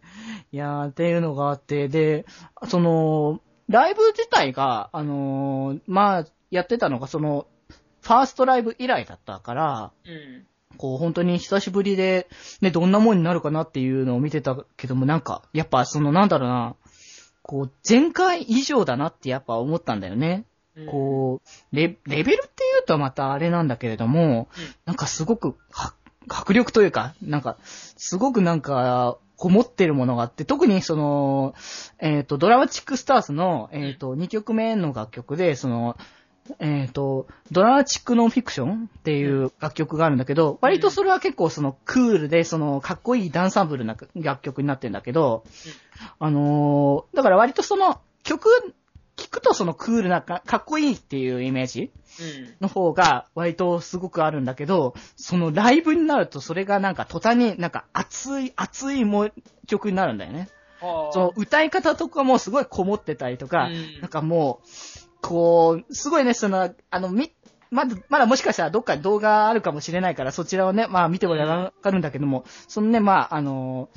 [0.53, 2.27] いやー、っていうのがあって、で、
[2.69, 7.47] その、ライブ自体が、あのーまあ、やってたのが、その、
[8.03, 10.47] ファーストライブ以来だったから、うん。
[10.77, 12.29] こう、本当に久しぶりで、
[12.61, 16.77] ね、どんなもんになるかなっていうのを見てたけども、なんか、やっぱ、その、なんだろうな、
[17.43, 20.45] こう、前回以上だなってやっぱ思ったんだよね。
[20.77, 20.87] うん。
[20.87, 24.75] こう、レ、レベルって言うとまたあれなんだけれども、うん。
[24.85, 25.95] なんかすごく、は、
[26.29, 31.55] 迫力というか、なんか、すごくなんか、こもってるものがあって、特にその、
[31.99, 35.97] えっ、と、ドラマチックスターズの、えっ、と、2曲目の楽曲で、その、
[36.59, 45.45] えっ、と、ドラマチックノンフィクションっていう楽曲があるんだけど、割とそれは結構そのクールで、そのかっこいいダンサブルな楽曲になってるんだけど、
[46.19, 48.49] あのーだから割とその曲、
[49.17, 52.55] 聞くとそのクールなか、かっこいいっていうイメージうん。
[52.61, 59.31] の方が割とすごくあるんだけど、そのライブになるとそれがなんか途端になんか熱い、熱いも
[59.67, 60.49] 曲になるんだよね。
[60.81, 64.69] はあその歌い方とかもすごいこもってたりとか、うんなんかもう、
[65.23, 67.33] こう、すごいね、その、あの、み、
[67.71, 73.89] まだ、まだもしかしたらどっかに動画あるかもしれないから、そちらをね、まあ見てもらえばわかるんだけども、そのね、まあ、あの、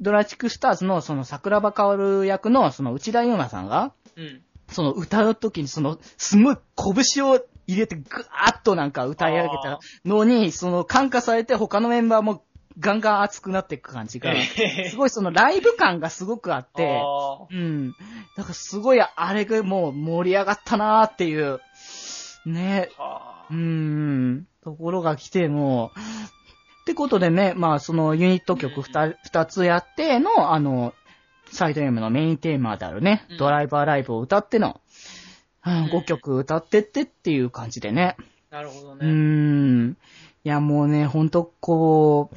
[0.00, 4.42] ドラチックスターズのその桜庭薫役のその内田優馬さんが、うん。
[4.68, 12.42] その歌うときにその、すごい拳を入れてぐーっとなんか歌い上げたのに、その感化されて他のメンバーも
[12.78, 14.32] ガンガン熱くなっていく感じが、
[14.90, 17.02] すごいそのライブ感がすごくあって、
[17.50, 17.92] うん。
[18.36, 21.60] だからすごいあれがもう盛り上がったなーっていう、
[22.44, 25.92] ね、はうーん、ところが来ても、
[26.82, 30.94] ってことでね、まあそのユニット曲二二つやっての、あの、
[31.50, 34.80] サイド M のメインテーマであるね、うんドライバーライブを歌っての、
[35.66, 38.16] うんうん5曲歌ってってっていう感じでね。
[38.50, 38.56] あ。
[38.56, 39.06] なるほどね。
[39.06, 39.96] ん。
[40.44, 42.36] いやもうね、ほんとこう、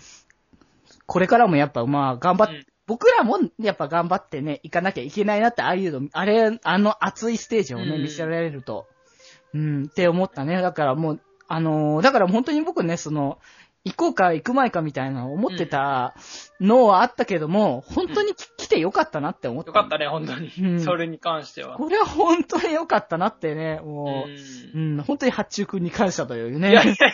[1.06, 8.88] これからもやっぱまあ頑張っうん僕らもやっぱ頑張ってね、行かなきゃいけないなって、ああいうの、あれ、あの熱いステージをね、うん見せられると、
[9.54, 10.60] うん、って思ったね。
[10.60, 13.38] だからもう、あのーだから本当に僕ね、その、
[13.86, 16.16] 行こうか行く前かみたいな思ってた
[16.60, 19.70] のはあったけども、本当にき来てよかったなって思った。
[19.70, 20.52] よかったね、本当に。
[20.60, 21.76] うんそれに関しては。
[21.76, 26.70] これは本当によかったなってね、もう、ううん、本当に八中君に感謝というね。
[26.70, 27.10] んいやいやいや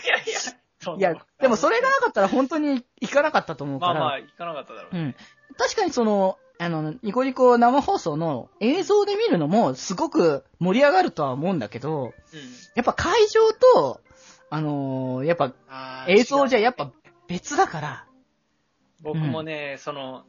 [0.98, 1.16] いや。
[1.40, 3.94] でもそれがなかったら本当に行かなかったと思うから。
[3.96, 5.00] まあまあ、行かなかっただろうね。
[5.00, 5.16] うん。
[5.58, 12.12] 確かにその、あの、ニコニコ生放送の映像で見るのもすごく盛り上がるとは思うんだけど、うん。
[12.76, 14.02] やっぱ会場と、
[14.50, 15.54] あのーやっぱ
[16.08, 16.92] 映像じゃやっぱ
[17.28, 18.08] 別だから、
[19.02, 20.24] 僕もね、その、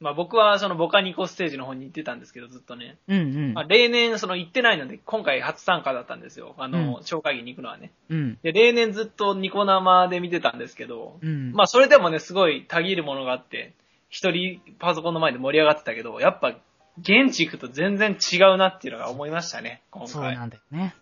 [0.00, 2.96] まあ僕はそのボカニコステージの方に行ってたんですけど、ずっとね。
[3.06, 3.64] うんうんまあ、。
[3.64, 6.54] 例年その行ってないので、今回初参加だったんですよ。
[6.58, 7.92] あの、うん超会議に行くのはね。
[8.08, 8.38] うん。
[8.42, 11.52] で、例年ずっとニコ生で見てたんですけど、うん。
[11.52, 13.74] まあそれでもね、すごいたぎるものがあって、
[14.08, 16.56] 一人パソコンの前で盛り上がってたけど、やっぱ
[16.98, 20.08] 現地行くと全然違うなっていうのが思いましたね、今回。
[20.08, 20.94] っそうなんだよね。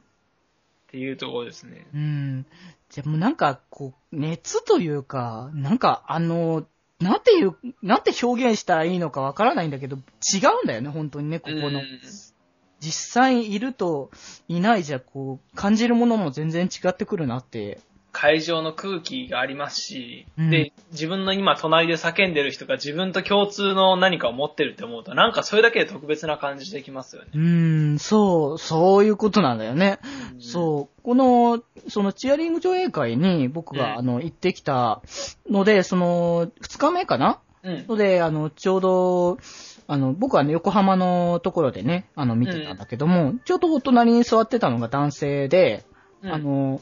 [0.90, 1.86] ていうところですね。
[1.94, 2.46] うん。
[2.88, 6.66] じゃあもうなんか、こう、熱というか、なんかあの、
[7.00, 11.82] なんていう、なんて表現したらいいのかわからないんだけど、違うんだよね、本当にね、ここのう。
[11.82, 11.84] ん
[12.80, 14.10] 実際いると
[14.46, 17.80] いないじゃ、こう、感じるものも全然違ってくるなって。
[18.10, 27.28] 会場の空気がありますし、うんで、自分の今隣で叫んでる人が自分と共通の何かを持ってるって思うと、なんかそれだけで特別な感じできますよね。
[27.34, 29.98] うーん、そう、そういうことなんだよね。
[30.40, 35.02] そう、この、そのチアリング上映会に僕が、うんあの、行ってきた
[35.48, 37.40] ので、その、二日目かな？
[37.62, 37.72] うん。
[37.72, 37.86] うん。
[37.88, 39.38] ので、あの、ちょうど、
[39.86, 45.84] あの、僕はね、横浜のところでね、あの、見てたんだけども、ちょうどお隣に座ってたのが男性で、
[46.22, 46.80] うんあの、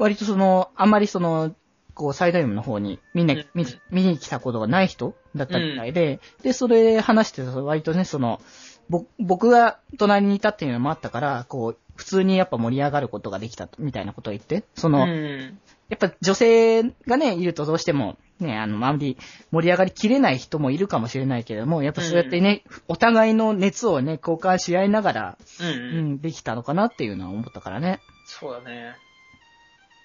[0.00, 1.54] 割とその、あんまりその、
[1.94, 8.40] こう、サイド M の方に見にうん、見に見に来たことがない人だったみたいで、で、それで話してたら割とね、その、
[8.88, 15.58] ぼ僕が隣にいたっていうのもあったから、こう、普通にやっぱ盛り上がることができたとみたいなことを言って、その、うん。
[15.90, 19.18] やっぱ女性がね、いるとどうしても、ね、あの、あまり
[19.50, 25.66] 盛り上がりきれない人もいるかもしれないけれども、やっぱそうやってね、お互いの熱をね、交換し合いながら、うん。
[25.66, 26.12] ううん。
[26.12, 28.00] ん、できたのかなっていうのは思ったからね。
[28.24, 28.94] そうだね。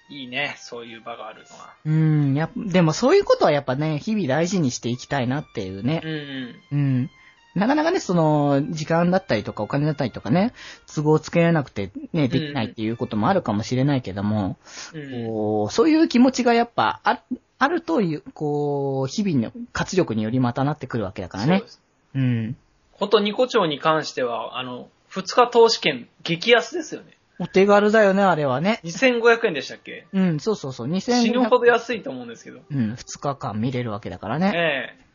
[0.08, 1.74] いいね、そういう場があるのは。
[1.84, 6.06] うん、やでもそういうことはやっぱね、日々大事にしていきたいなっていうねう。
[6.06, 6.54] んうん。
[6.72, 7.10] うん。
[7.56, 10.52] なかなかね、その、時間だったりとかお金だったりとかね、
[10.94, 14.58] 都合つけられなくてね、できないっていうこともあるかもしれないけども、
[14.92, 15.26] うん。
[15.26, 17.22] こうそういう気持ちがやっぱあ
[17.58, 21.70] あるという、こう、日々の活力によりまたなってくるわけだからねそうで。
[21.70, 21.82] す。
[22.14, 22.56] うん。
[22.92, 27.15] ことニコ町に関しては、あの、2日投資券激安ですよね。
[27.38, 28.80] お手軽だよね、あれはね。
[28.84, 30.06] 2500円でしたっけ？
[30.12, 32.60] うん、そうそうそう、死ぬほ2500ど安いと思うんですけど。
[32.70, 34.52] うん、2日間見れるわけだからね。
[34.54, 35.06] ええ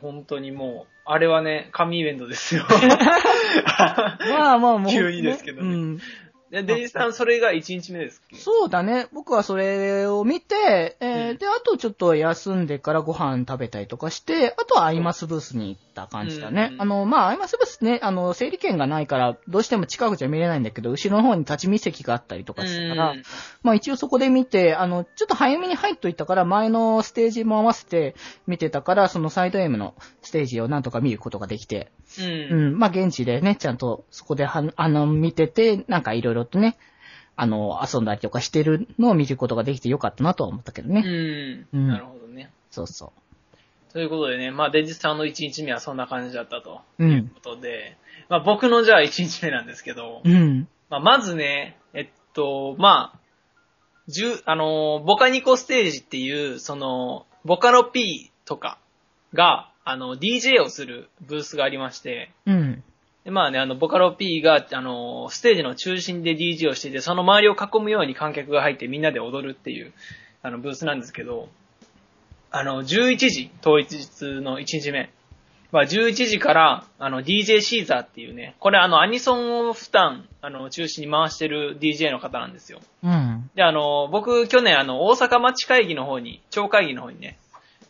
[0.00, 2.64] 本当にもう、あれはね、神イベントですよ。
[4.30, 4.90] まあまあもう。
[4.92, 6.00] 急にですけどねうん。
[6.52, 9.06] で、デイジさん、それが1日目ですそうだね。
[9.14, 11.36] 僕はそれを見て、えーうん。
[11.38, 16.68] で、あとちょっと休んでからご飯食べたりとかして、あとはアイマスブースに行った感じだね。
[16.74, 23.22] うんあの、まあ、アイマスブースね、あの、整理券がないから、どうしても近くじゃ見れないんだけど、後ろの方に立ち見席があったりとかしたから、うん。
[23.62, 28.14] まあ一応そこで見て、あの、ちょっと早めに入っといたから、前のステージも合わせて
[28.46, 32.24] 見てたから、そのサイド M のステージをなんとか見ることができて、う。
[32.24, 36.76] うんん、まあ現地でね、ちゃんとそこでは、あの、見てて、なんかいろいろとね、
[37.36, 41.02] あの、遊んだりとかしてるのを見ることができてよかったなとは思ったけどね。
[41.72, 41.78] うん。
[41.78, 42.50] うんなるほどね。
[42.70, 43.12] そうそ
[43.92, 47.04] ということでね、まあ、デジさんの1日目はそんな感じだったとう。
[47.04, 47.08] う。
[47.08, 47.96] いうんことで、
[48.28, 50.68] まあ、僕のじゃあ1日目なんですけど、うん。
[50.88, 53.18] まあ、まずね、えっと、まあ、
[54.08, 58.78] 十、あのー、ボカニコステージっていう、その、ボカロ P とか
[59.34, 62.82] が、あの、DJ をするブースがありまして、うん。
[63.24, 69.92] で、まあね、あの、ボカロ P が、あの、ステージの中心で DJ をしていて、その周りを囲むように観客が入ってみんなで踊るっていう、
[70.42, 71.48] あの、ブースなんですけど、
[72.50, 73.96] あの、11時、当日
[74.40, 75.10] の1日目。
[75.70, 82.80] まあ、11時から、あの、DJ シーザーっていうね、これあの、アニソンを普段、あの、中心に回してる DJ の方なんですよ。
[83.02, 83.50] うん。
[83.54, 87.38] で、あの、僕、去年、あの、大阪町会議の方に、町会議の方にね、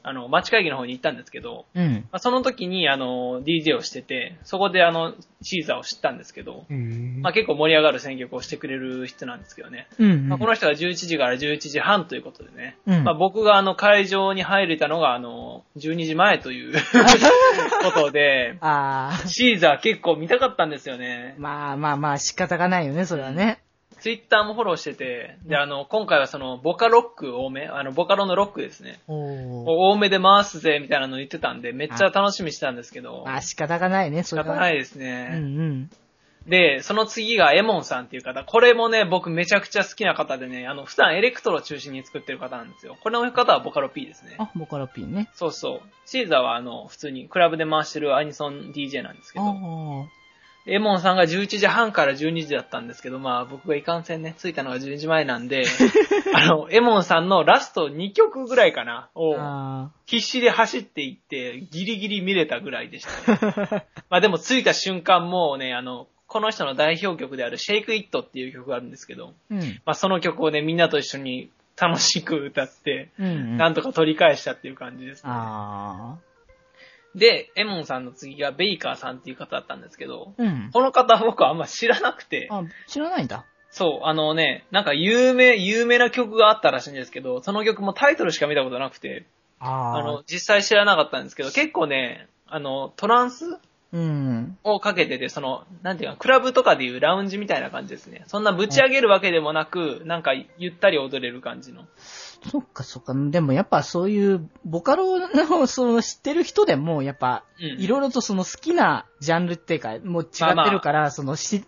[0.05, 1.93] あの、町会議の方に行ったんですけど、うん。
[2.11, 6.65] まあ、その時に、あの、DJ をしてて、そこであの、シーザーを知ったんですけど、
[7.21, 9.88] まあ、結構盛り上がる選曲をしてくれる人なんですけどね。
[9.99, 10.29] うん。
[10.29, 12.77] まあ、この人が11時から11時半ということでね。
[12.87, 16.75] うんまあ、僕があの、会場に入れたのがあの、12時前という
[17.95, 19.29] ことで、ああ。
[19.29, 21.35] シーザー結構見たかったんですよね。
[21.38, 23.61] まあまあまあ仕方がないよね、それはね。
[24.03, 28.99] ツイッターもフォローしてて、で、あの、今回はその、ボカロック多め、あの、ボカロのロックですね。
[29.07, 34.55] 多めで回すぜ、みたいなの言ってたんで、めっちゃ楽しみにしてたんですけど、まあ仕方がないね、そ仕れは。
[34.57, 35.31] 方ないですうんね。
[35.35, 35.91] うん。
[36.49, 38.43] で、その次がエモンさんっていう方。
[38.43, 42.97] これもね、僕めちゃくちゃ好きな方でね、あの、普段エレクトロを中心に作ってる方なんですよ。
[43.01, 44.35] これの方はボカロ P ですね。
[44.38, 45.29] あ、ボカロピンね。
[45.35, 45.81] そうそう。
[46.07, 49.53] シーザーはあの、普通にクラブで回してるアニソン DJ なんですけあど、あ。
[50.66, 55.64] エモンさんが11時半から12時だったんですけど、まあ僕がいかんせんね、着いたのが12時前なんで、
[56.35, 63.87] あの、エモンさんのラスト2曲ぐらいかな、をあ必死で走っていって、ギリギリ見れたぐらいでしたね。
[64.09, 69.61] まあでも着いた瞬間もうね、あの、この人の代表曲である Shake It っていう曲があるんですけど、ーうん。
[69.85, 73.57] まあその曲をね、みんなと一緒に楽しく歌って、うんうん。
[73.57, 75.31] なんとか取り返したっていう感じですね。
[77.14, 80.42] あで、エモンさんの次がベイカーさんっていう方だったんですけど、あ。
[80.42, 80.70] うん。
[80.72, 83.44] この方は僕はあんま知らなくて、あ、知らないんだ。
[83.70, 89.25] そう、あのね、なんか有名、有名な曲があったらしいんですけど、その曲もタイトルしか見たことなくて、
[89.61, 93.59] ああの、実際知らなかったんですけど、結構ね、あの、トランス
[93.92, 94.59] うん。
[94.64, 98.25] をかけてて、その、なんていうか、クラブとかでいうラウンジみたいな感じですね。
[98.27, 101.85] そんなぶち上げるわけでもなく、なんかゆったり踊れる感じの。
[102.50, 103.14] そっかそっか。
[103.14, 107.81] でもやっぱそういう、ボカロの、その知ってる人でも、やっぱ、うん。
[107.81, 111.64] いろいろとその好きなジャンルっていうか、もう違ってるから、そのし、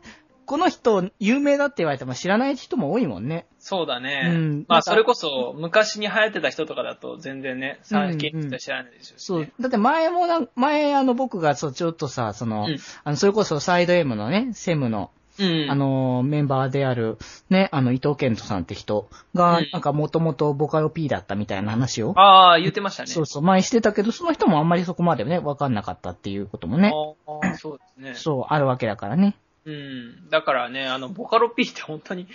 [0.46, 3.46] この人有名だって言われても知らない人も多いもんね。
[3.58, 4.24] そうだね。
[4.26, 9.48] うんまあ、それこそ、昔に流行ってた人とかだと全然ね、さうんうん現実は知らないでしょうし、ねそう。
[9.60, 15.70] だって前もな、前あの僕がそう、ちょっとさ、その、うんあの、それこそサイド M のね、セムの、うん。
[15.70, 17.18] あ、の、メンバーである、
[17.51, 23.09] ね、あの、伊藤健人さんって人が、うんなんかもともとボカロ P だったみたいな話を、ああ、言ってましたね。
[23.09, 26.92] そうそう、前してたけど、その人もあんまりそこまでね、わかんなかったっていうこともね、
[27.33, 28.14] ああ、そうですね。
[28.14, 29.37] そう、あるわけだからね。
[29.66, 30.29] うん。
[30.29, 32.29] だからね、あの、ボカロ P って本当に、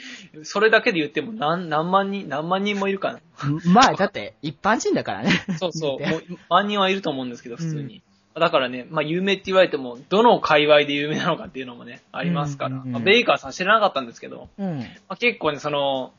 [0.43, 3.19] それだけで言っても何、何万人、何万人もいるかな。
[3.65, 5.31] まあ、だって、一般人だからね。
[5.59, 5.99] そうそう。
[6.09, 8.01] もう、万人はいると思うんですけど、普通に。
[8.39, 12.69] だからね、まあ、有名って言われても、どの界隈で有名なのかっていうのもね、ありますから。
[12.69, 14.79] うんうんうんまあベイカーさん知らなかったんですけど、うん。
[14.79, 16.13] まあ、結構ね、その、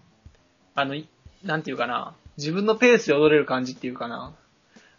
[0.74, 1.08] あの、い
[1.44, 4.34] なんていうかな、自分のペースで踊れる感じっていうかな。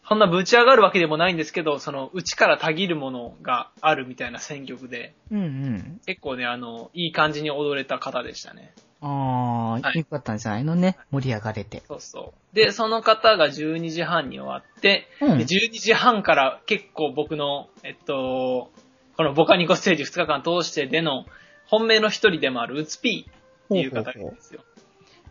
[0.08, 6.02] そんなぶち上がるわけでもないんですけど、その、内からたぎるものがあるみたいな選曲で、うんうん。
[6.06, 8.74] 結構ね、あの、いい感じに踊れた方でしたね。
[9.02, 10.98] ああ、はいよかったんじゃないのね？
[11.12, 11.82] 盛り上がれて。
[11.88, 12.56] そうそう。
[12.56, 18.72] で、その方が12時半に終わって、うんで12時半から結構僕の、えっと、
[19.18, 21.26] このボカニコステージ2日間通してでの
[21.66, 23.34] 本命の一人でもあるウツピーっ
[23.70, 24.62] ていう方がいるんですよ。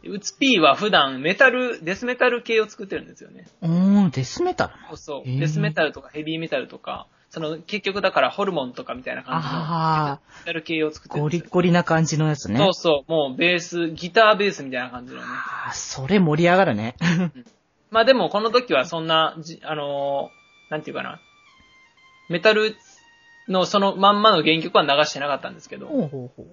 [0.03, 3.47] でウツピーは普段メタル、デスメタル系を作ってるんですよね。
[3.61, 5.39] うーん、デスメタルそうそう。
[5.39, 12.59] デスメタルとかヘビーメタルとか、その結局だからホルモンとかみたいな感じのあメタル系を作ってるゴリッゴリな感じのやつね。
[12.59, 13.11] そうそう。
[13.11, 15.27] もうベース、ギターベースみたいな感じのね。
[15.27, 16.97] ああ、それ盛り上がるね。
[17.91, 21.21] まあでもこの時はそんな、じあのーなんていうかな。
[22.29, 22.77] メタル
[23.49, 26.47] のそのまんまの原曲は流してなかったんですけど、ほうほうほう。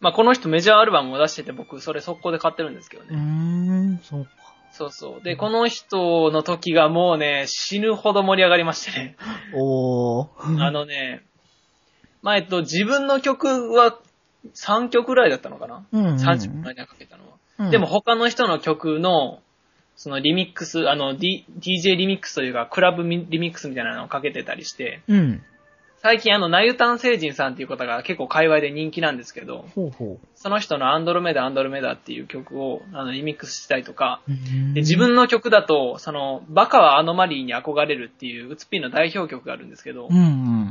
[0.00, 3.16] まあこの人メジャーアルバムを出してて僕それ速攻で買ってるんですけどうーね。
[3.94, 4.30] ん、そうか。
[4.72, 5.22] そうそう。
[5.22, 9.16] で、この人の時がもうね、死ぬほど盛り上がりましてね。
[9.54, 10.62] おー。
[10.62, 11.22] あのね、
[12.22, 13.98] まあえっと、自分の曲は
[14.54, 17.28] 3曲ぐらいだったのかな、うんうん ?3 曲の間にかけたのは。
[17.58, 19.40] うんでも、他の人の曲の、
[19.94, 25.44] そのリミックス、あの、D、DJ リミックスというか、クラブミリミックスみたいなのをかけてたりして、うん。
[26.02, 34.74] 最近あの、ナユタン星人さんっていう方が結構界隈で人気なんですけど、ほうほその人のアンドロメダ、アンドロメダっていう曲を、あの、リミックスしたりとか、う。
[34.74, 40.20] で自分の曲だと、その、バカはアノマリーに憧れるっていう、ウツピーの代表曲があるんですけど、うんう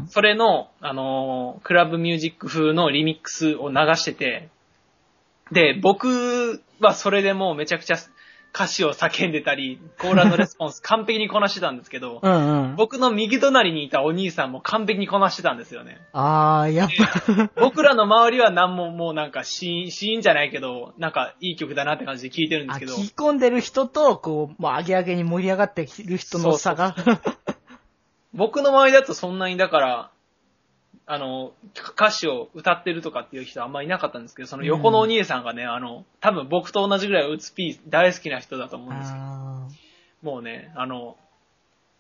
[0.03, 0.07] ん。
[0.09, 4.49] それの、あのークラブミュージック風のリミックスを流してて、
[5.53, 7.97] で、僕はそれでもうめちゃくちゃ
[8.53, 12.75] 歌詞を叫んでたり、コーラのレスポンス完璧にこなしてたんですけど、 うんうん。
[12.75, 15.99] 僕の右隣にいたお兄さんも完璧にこなしてたんですよね。
[16.11, 16.89] あー、やっ
[17.25, 26.95] ぱ、僕らの周りは何ももうなんかシーン、シーンじゃないけど、なんかいい曲だなって感じで聴いてるんであ、すけど、聞き込んでる人と、こう、もう上げ上げに盛り上がってる人の差が。
[28.33, 30.11] 僕の周りだとそんなにだから、
[31.05, 31.53] あの、
[31.93, 39.67] 歌詞を歌ってるとかっていう人はあんまいなかったんですけど、その横のお兄さんがね、あの、多分僕と同じぐらいウツピー大好きな人だと思うんですけど、あ
[40.21, 41.17] もうね、あの、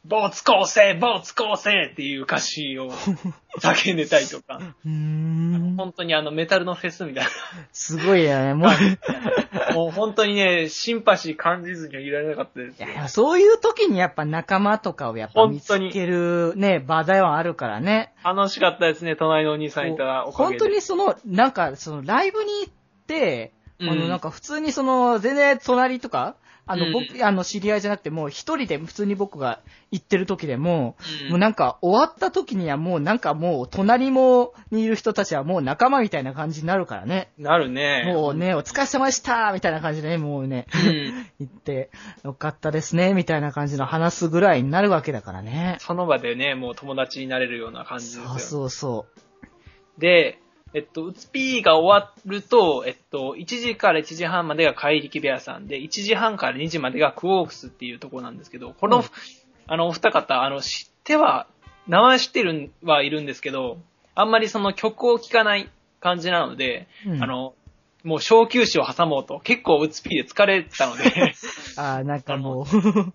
[0.03, 2.91] ボーツ構成ボーツ構成っていう歌詞を
[3.61, 5.75] 叫んでたりとか、ーうーん。
[5.77, 7.25] 本当にあのメタルのフェスみたい
[7.71, 8.69] すごいよね、もう。
[8.69, 8.75] な、
[9.75, 12.87] もう本当にね、シンパシー感じずにはいられなかったですい。
[12.87, 18.13] や、そういう時にやっぱ仲間とかをやっぱ見つけるね、場ではあるからね。
[18.23, 20.57] 楽しかったですね、隣のお兄さんいたおかげ本で。
[20.57, 22.73] 当にその、なんか、その、ライブに行っ
[23.05, 26.35] て、うんあの、なんか普通にその、全然隣とか、
[26.65, 29.59] あの、うん僕、あの、知り合いじゃなくて、もう一人で普通に僕が
[29.91, 37.31] 行ってる時でも、うんもうなんか終わった時にはもうなんかもう隣もにいる人たちはもう仲間みたいな感じになるからね。
[37.37, 38.03] なるね。
[38.07, 41.89] もうね、お疲れ様でしたみたいな感じでね、もうね、うん 行って、
[42.23, 45.77] よかったですね、みたいな感じの話すぐらいになるわけだからね。
[45.79, 48.27] その場でね、もう友達になれるような感じですよ。
[48.27, 49.05] そうそうそ
[49.97, 50.40] で、
[50.73, 59.03] えっと、うつぴーが終わると、えっと、1時から1時半までが怪力部屋さんで、1時半から2時までがクオークスっていうところなんですけど、この、うん
[59.67, 61.47] あの、お二方、あの、知っては、
[61.87, 63.79] 名前知ってるはいるんですけど、
[64.15, 65.69] あんまりその曲を聴かない
[65.99, 67.11] 感じなので、う。
[67.11, 67.53] うんあ、の、
[68.03, 71.03] もう小休止を挟もうと、結構うつぴーで疲れてたので、
[71.77, 72.65] あーなんかもう、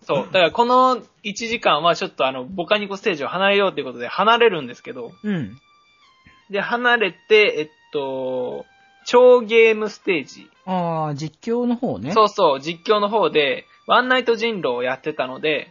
[0.05, 0.27] そう。
[0.27, 5.59] だからこの1時間はちょっとあの、ボカニコステージを離れようということで離れるんですけど、うん。
[6.51, 8.67] で、離れて、えっと、
[9.05, 10.51] 超ゲームステージ。
[10.65, 12.13] ああ、実況の方ね。
[12.13, 15.69] そうそう、実況の方で、ワンナイト人狼をやってたので、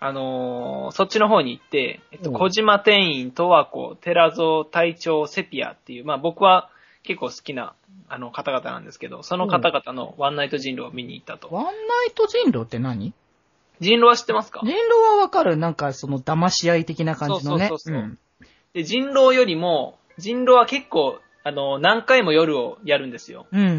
[0.00, 6.68] あのーそっちの方に行って、えっと、うん小島店員、十和子、寺蔵、隊長、セピアっていう、まあ僕は
[7.02, 7.74] 結構好きな、
[8.08, 11.48] あの、方々なんですけど、その方々のワンナイト人狼を見に行ったと。
[11.50, 11.74] ワンナイ
[12.14, 13.12] ト人狼って何？
[13.80, 14.60] 人狼は知ってますか？
[14.62, 15.56] 人狼はわかる。
[15.56, 17.68] なんかその騙し合い的な感じのね。
[17.68, 18.18] そうそうそうそうん
[18.74, 23.46] で、人狼よりも、人狼は結構、あの、何回も夜をやるんですよ。
[23.52, 23.70] うんうんう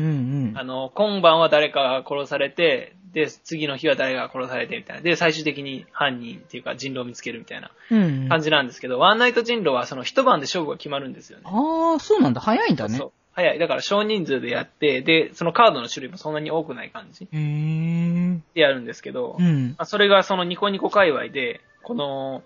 [0.53, 0.53] ん。
[0.55, 5.01] あの、今晩は誰かが殺されて、で、次の日は誰かが殺されてみたいな。
[5.01, 11.45] で、最終的に犯人っていうか人狼を見つけるみたいなうんうん、感じなんですけど、ワンナイト人狼はその一晩で勝負が決まるんですよね。
[11.45, 12.41] ああ、そうなんだ。
[12.41, 12.97] 早いんだね。
[12.97, 13.11] そう。
[13.31, 13.59] 早い。
[13.59, 18.39] だから少人数でやって、で、そのカードの種類もそんなに多くない感じへー。
[18.53, 19.69] でやるんですけど、うん。
[19.69, 22.43] まあ、それがそのニコニコ界隈で、この、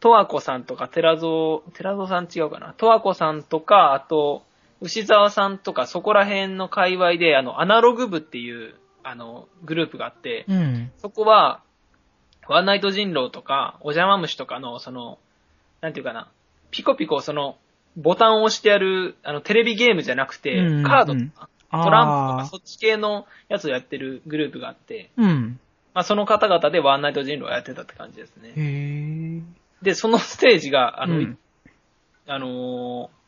[0.00, 2.74] トワコさんとか寺蔵、寺蔵さん違うかな。
[2.76, 4.42] トワコさんとか、あと、
[4.80, 10.90] 牛沢さんとか、そこら辺の界隈で、あの、アナログ部っていう、あの、グループがあって、うん。
[10.98, 11.62] そこは、
[12.48, 15.18] ワンナイト人狼とか、お邪魔虫とかの、その、
[15.80, 16.28] なんていうかな、
[16.70, 17.56] ピコピコ、その、
[17.96, 25.58] ボタンを押してやる、あの、テレビゲームじゃなくて、うんカードとか、トランプとか、そっち系のやつをやってるグループがあって、うん。
[25.94, 28.52] まあ、その方々でワンナイト人狼をやってたって感じですね。
[28.56, 29.42] へー。
[29.82, 31.38] で、そのステージが、あの、うん。
[32.26, 33.18] あのー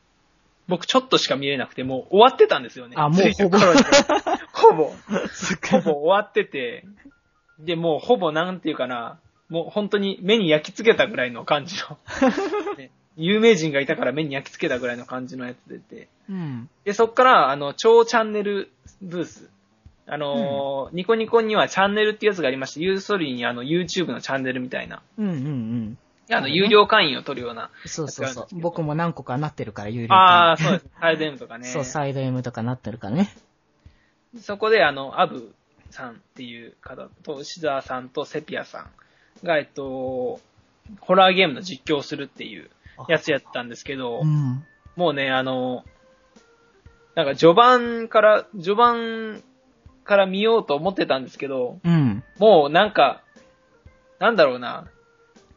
[0.69, 2.95] 僕ちょっとしか見れなくて、もう終わってたんですよね。
[2.97, 3.81] あもう着いた頃に。
[3.81, 6.85] は ほぼ、ほぼ終わってて、
[7.59, 11.99] で、もうほぼなんていうかな、もう本当に目に焼き付けたぐらいの感じの、
[12.79, 16.71] ね有名人がいたから目に焼き付けたぐらいの感じのやつ出て、うん。
[16.85, 18.71] で、そっから、あの、超チャンネル
[19.03, 19.51] ブース。
[20.07, 25.99] あのーニコニコにはチャンネルってやつがありまして、ユーソリーにあの、YouTube のチャンネルみたいな、うんうんうん。
[26.31, 27.71] あの、有料会員を取るような。
[27.87, 31.01] そうそうそう僕も何個かなってるから、有料ああ、会員そうです。
[31.01, 31.65] サイド M とかね。
[31.67, 33.31] そう、サイド M とかなってるからね。
[34.41, 35.55] そこで、あの、アブ
[35.91, 38.87] さんっていう方と、牛沢さんとセピアさ
[39.43, 40.41] んが、えっと、
[41.01, 42.71] ホラーゲームの実況をするっていう
[43.09, 44.65] やつやったんですけどう、ん。
[44.97, 45.85] もうね、あの、
[47.15, 49.43] なんか序盤から、序盤
[50.05, 52.23] から見ようと思ってたんですけど、うん。
[52.39, 53.23] もうなんか、
[54.19, 54.87] なんだろうな、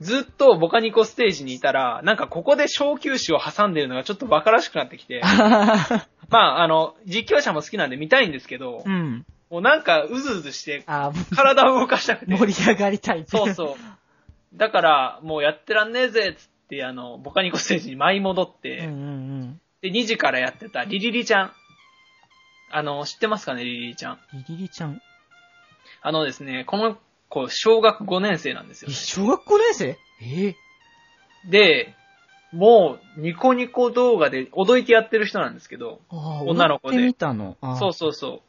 [0.04, 5.22] ずっとボカニコステージにいたら、なんかここで小休止を挟んでるのがちょっと馬鹿らしくなってきて、
[6.30, 9.26] まあ、あの、実況者も好きなんで見たいんですけどう、ん。
[9.50, 12.36] もうなんかうずうずして、あ体を動かしたくて。
[12.36, 13.24] 盛り上がりたい。
[13.28, 14.58] そうそう。
[14.58, 21.52] だから、もうやってらんねえぜっつって、あの、ボカニコステージに舞い戻って、うんうんで、2時からやってたリリリちゃん。
[22.72, 24.20] あの、知ってますかね、リリリちゃん。
[24.34, 24.40] うん。
[24.48, 25.02] リリリちゃん。
[26.02, 26.98] あのですね、この
[27.34, 28.94] 子、小学5年生なんですよえ、。
[28.94, 29.98] 小学校年生？
[30.22, 30.56] ええ
[31.50, 31.94] で、
[32.52, 37.58] もう、ニコニコ動画で踊いてやってる人なんですけど、女の子で踊ってみたの？
[37.80, 38.42] そうそうそう。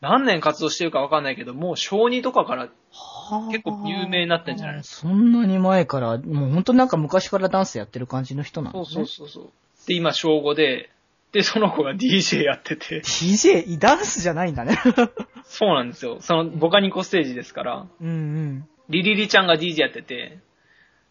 [0.00, 4.80] 何年活動してるかわかんないけど、もう小2とかから、はあ結構有名になってんじゃない？
[4.82, 9.06] そんなに前から、もう本当なんか昔からダンスやってる感じの人なのそうね。
[9.06, 9.50] そうそうそう。
[9.86, 10.90] で、今小5で、
[11.32, 14.78] で、その子が DJ やってて、DJ、ダンスじゃないんだね。
[15.44, 16.18] そうなんですよ。
[16.20, 18.68] その、ボカニコステージですから、うんうん。
[18.90, 20.38] リリリちゃんが DJ やってて、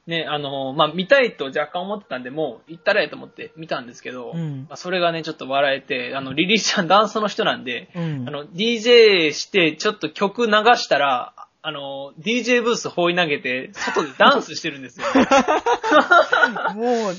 [0.08, 8.28] ね、あの、まあ、見たいと若干思ってたんで、もう行ったらええと思って見たんですけど、うんまあ、それがね、ちょっと笑えて、あの、リリリちゃんダンスの人なんで、うん。
[8.28, 15.06] あの、DJ して、ちょっと曲流したら、あの、DJ ブース放り投げて、外でダンスしてるんですよ。
[16.74, 17.14] もう、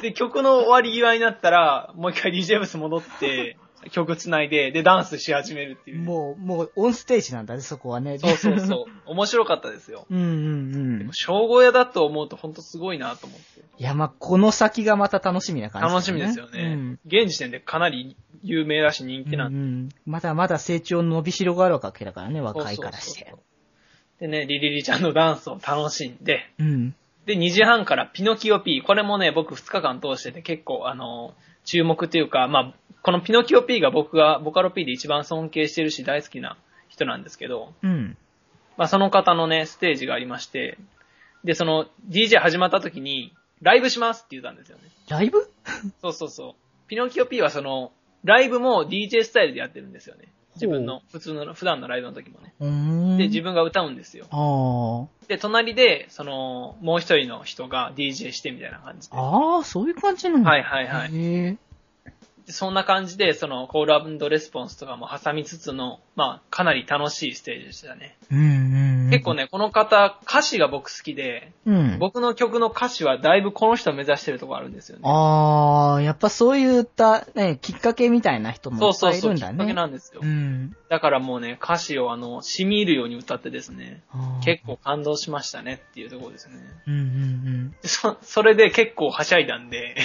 [0.00, 3.56] で、曲の終わり際になったら、もう一回 DJ ブース戻って、
[3.90, 6.02] 曲繋いで、で、ダンスし始めるっていう。
[6.02, 8.18] もう、もう、オンステージなんだね、そこはね。
[8.18, 9.10] そうそうそう。
[9.10, 10.06] 面白かったですよ。
[10.10, 11.10] うんうんうん。
[11.12, 13.60] 小5屋だと思うと本当すごいなと思って。
[13.78, 16.62] いや、まあ、この先がまた楽しみな感じ、楽しみですよね。
[16.62, 16.98] うん。
[17.06, 19.58] 現時点でかなり有名だし人気なんで。
[19.58, 23.42] うんうんまだまだ成長の伸びしろがあるわけだからね、若いからしてそうそうそ
[24.18, 24.20] う。
[24.20, 26.94] でね、リリリちゃんのダンスを楽しんで、うん。
[27.26, 28.82] で、2時半からピノキオ P。
[28.82, 36.56] これもね、僕2日間通してて結構、あの、注目っていうか、まあ、このピノキオ P が僕がボカロ P で一番尊敬してるし大好きな
[36.88, 38.16] 人なんですけど、うん。
[38.76, 40.78] まあ、その方のね、ステージがありまして、
[41.44, 44.84] で、その DJ 始まった時に、ライブしますって言ったんですよね。
[45.08, 45.50] ライブ？
[46.02, 46.88] そうそうそう。
[46.88, 50.28] ピノキオ P はその、ライブも DJ スタイルでやってるんですよね。
[50.56, 52.54] 自分の、普通の、普段のライブの時もね。
[53.18, 54.26] で、自分が歌うんですよ。
[54.30, 59.16] あで、隣で、その、もう一人の人が DJ してみたいな感じで。
[59.16, 59.20] あ。
[59.20, 60.50] ああ、そういう感じなんだ。
[60.50, 61.58] はいはいはい。
[62.48, 68.16] そんな感じで、その、コールレスポンスとかも挟みつつの、まあ、かなり楽しいステージでしたね。
[68.30, 68.85] うんうんうん。
[69.10, 71.98] 結構ね、この方、歌詞が僕好きで、うん。
[71.98, 75.02] 僕の曲の歌詞はだいぶこの人を目指してるところあるんですよね。
[75.04, 79.54] ああ、やっぱそういった、ね、きっかけみたいな人もいっぱそうそうそう、いいるんだね。
[79.54, 80.20] きっかけなんですよ。
[80.22, 80.76] うん。
[80.88, 84.02] だからもうね、歌詞をあの、染み入るように歌ってですね、
[84.44, 86.54] 結構感動しましたねっていうところですね。
[86.86, 89.96] うんうんでそ、それで結構はしゃいだんで、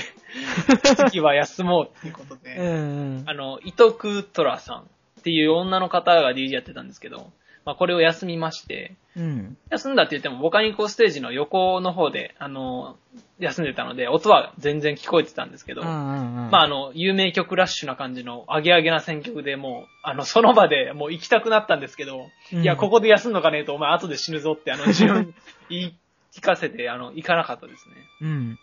[1.10, 2.42] 次は休もうっていうことうん。
[2.42, 3.24] で、うんうん。
[3.28, 4.80] あの、伊藤クトラさん
[5.22, 7.32] っていう女の方が DJ やってたんですけど、
[7.66, 9.58] まあこれを休みまして、うん。
[9.70, 12.98] 休んだって言っても、ボカニコステージの横の方で、あの、
[13.40, 16.52] 休んでたので、音は全然聞こえてたんですけど、うんうんうん。
[16.52, 25.34] まああの、有名曲ラッシュな感じの、アゲアゲな選曲でもう、あの、その場でもう行きたくなったんですけど、うんいや、ここで休んのかねえと、お前後で死ぬぞって、あの、自分に
[25.70, 25.96] 言い
[26.34, 27.96] 聞かせて、あの、行かなかったですね。
[28.22, 28.60] うん。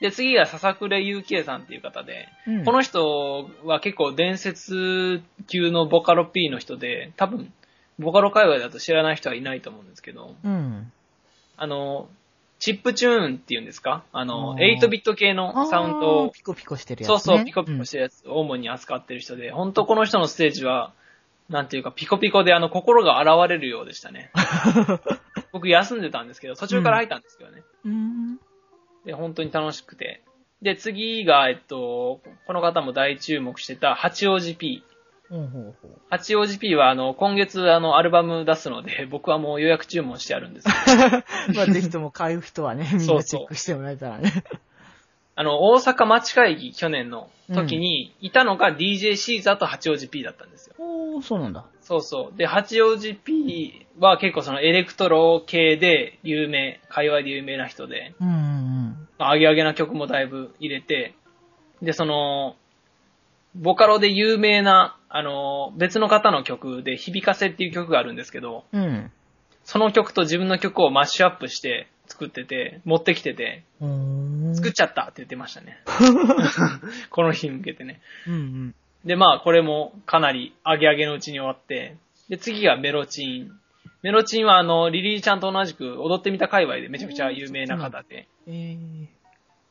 [0.00, 2.64] で、次が笹倉祐慶さんっていう方で、うん。
[2.64, 7.52] この人は結構伝説級のボカロ P の人で、多分、
[7.98, 10.92] ボカロ界隈だと知らない人はいないと思うんですけど、うん。
[11.56, 12.08] あの、
[12.58, 14.04] チップチューンっていうんですか？
[14.12, 17.18] あの、あー8ビット系のサウンドを、ピコピコしてるやつ、ね。
[17.18, 20.92] そうそう、ピコピコしてるやつを主に扱ってる人で、本当この人のステージは、
[21.48, 24.30] なんていうか、ピコピコであの、心が現れるようでしたね。
[25.52, 27.62] 僕休んでたんですけど、途中から入ったんですけどね。
[27.84, 27.92] うん。
[27.92, 27.96] う
[28.34, 28.38] ん。
[29.04, 30.22] で、本当に楽しくて。
[30.62, 34.84] で、次が、えっと、この方も大注目してた、八王子 P。
[36.10, 40.74] 八王子 P は、あの、今月、あの、アルバム出すので、 僕はもう予約注文してあるんですよ。
[41.56, 44.30] まあ、ぜひとも買う人はね、みんなチェックしてもらえたらね。
[45.34, 50.74] あの、大阪町会議去年の時にいたのが DJ シーザーと八王子 P だったんですよ。
[50.78, 51.64] おー、そうなんだ。
[51.80, 52.36] そうそう。
[52.36, 61.14] で、八王子 P は結構そのエレクトロ系で有名、界隈で有名な人で、うんうんまあ、アゲアゲな曲もだいぶ入れて、
[61.80, 62.56] で、その、
[63.54, 68.82] ボカロで有名な、あの、別の方の曲で、響かせっていう曲があるんですけど、うん。
[68.82, 69.12] うん。
[69.62, 73.88] その曲と自分の曲をマッシュアップして作ってて、持ってきてて、うー
[74.52, 75.78] ん作っちゃったって言ってましたね。
[77.10, 78.00] この日に向けてね。
[78.26, 78.74] うんうん。
[79.04, 81.96] で、まあ、これもかなりアゲアゲのうちに終わって、
[82.30, 83.52] で、次がめろちん。
[84.02, 89.06] めろちんはあの、リリーちゃんと同じく踊ってみた界隈でめちゃくちゃ有名な方で、えー。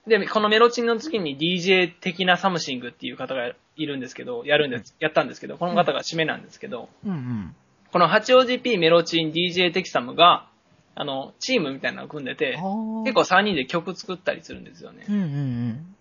[0.08, 7.56] で、このめろちんの次に DJ 的なサムシングっていう方がいるんですけど、やるんです、やったんですけど、この方が締めなんですけど、うんうん。
[7.92, 10.48] この八王子 P メロチン DJ テキサムが、
[10.96, 12.58] あの、チームみたいなのを組んでて、
[13.04, 15.12] 結構3人で曲作ったりするんですよねう。
[15.12, 15.96] んうん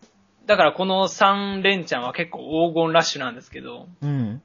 [0.47, 4.09] だからこの3連チャンは結構黄金ラッシュなんですけど、うん。
[4.09, 4.43] うん。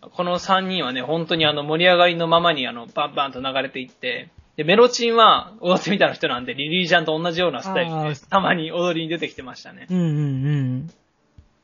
[0.00, 9.86] この3人はね、本当にあの盛り上がりのままにあの、バンバンと流れていって、で、メロチンは踊ってみたの人なんで、リリーちゃんと同じようなスタイルで、たまに踊りに出てきてましたね。
[9.90, 10.90] うんうん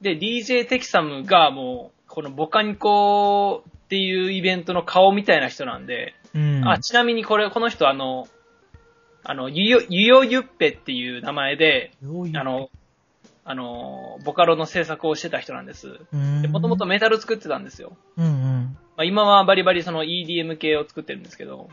[0.02, 6.58] で、DJ テキサムがもう、このボカニコっていうイベントの顔みたいな人なんで、うん。
[6.58, 6.68] うん。
[6.68, 8.26] あ、ちなみにこれ、この人あの、
[9.24, 12.68] あの、ゆよ、ゆよゆっぺっていう名前で、あ、の、
[13.44, 16.00] あの、ボカロの制作をしてた人なんです。
[16.12, 16.42] うん。
[16.42, 17.96] で、もともとメタル作ってたんですよ。
[18.16, 18.76] うんうん。
[18.96, 21.68] まあ、今はバリバリその EDM 系を作ってるんですけど、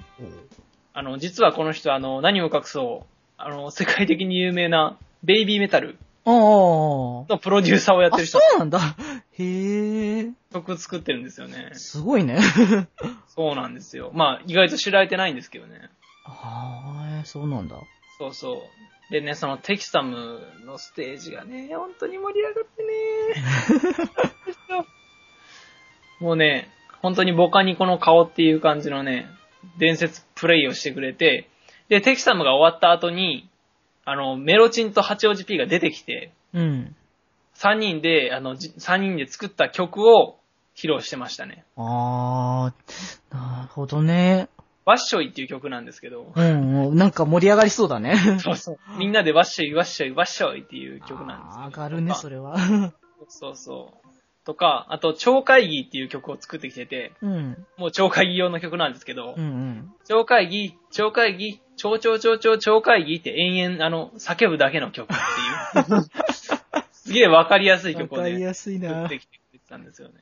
[0.99, 5.97] あの、実はこの人あの、何を隠そう、あの、世界的に有名なベイビーメタル。
[6.25, 8.79] のプロデューサーをやってあ、る人そ、うなんだ。
[9.31, 10.29] へえ。
[10.51, 11.69] 曲作ってるんですよね。
[11.75, 12.39] すごいね。
[13.33, 14.11] そうなんですよ。
[14.13, 15.89] まあ、意外と知られてないんですけどね。
[16.25, 17.77] ああ、そうなんだ。
[18.17, 18.61] そうそ
[19.09, 19.13] う。
[19.13, 22.89] でね、そのテキサムのステージがね、本当に盛り上がってね。
[26.19, 26.69] もうね、
[27.01, 29.29] 本当にボカニコの顔っていう感じのね、
[29.77, 31.49] 伝説プレイをしてくれて、
[31.89, 33.49] で、テキサムが終わった後に、
[34.05, 36.95] あの、メロチンと八王子 P が出てきて、うん。
[37.55, 40.37] 3人で、あの、じ3人で作った曲を
[40.75, 41.65] 披露してましたね。
[41.75, 42.71] あ
[43.31, 44.47] あ、なるほどね。
[44.85, 48.17] ワッショイっていう曲なんですけど、うん、うんなんか盛り上がりそうだね。
[48.39, 48.77] そうそう。
[48.97, 51.83] みんなでワッショイ、ワッショイ、ワッショイっていう曲なんですあーけど。
[51.83, 52.57] 上がるね、それは。
[53.27, 54.08] そうそう。
[54.49, 57.65] とか、あと、超会議っていう曲を作ってきてて、うん。
[57.77, 59.93] もう超会議用の曲なんですけど、うんうん。
[60.07, 65.15] 超会議、超会議、超超超超超会議って延々、あの、叫ぶだけの曲っ
[65.75, 66.01] ていう。
[66.91, 69.09] すげえわかりやすいわ曲をね、作っ。
[69.09, 70.15] てきてくれてたんですよね。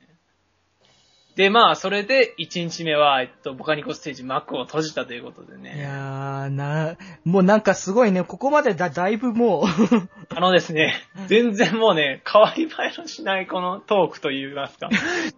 [1.38, 5.78] で、まあ、それで、1日目は、えっと、ボカニコステージ幕を閉じたということでいね。
[5.80, 9.64] やー、な、もうなんかすごいね、ここまでだ、だいぶもう、
[10.34, 10.94] あのですね、
[11.28, 14.88] 全然もうね、変わり映えのしないこのトークと言いますか。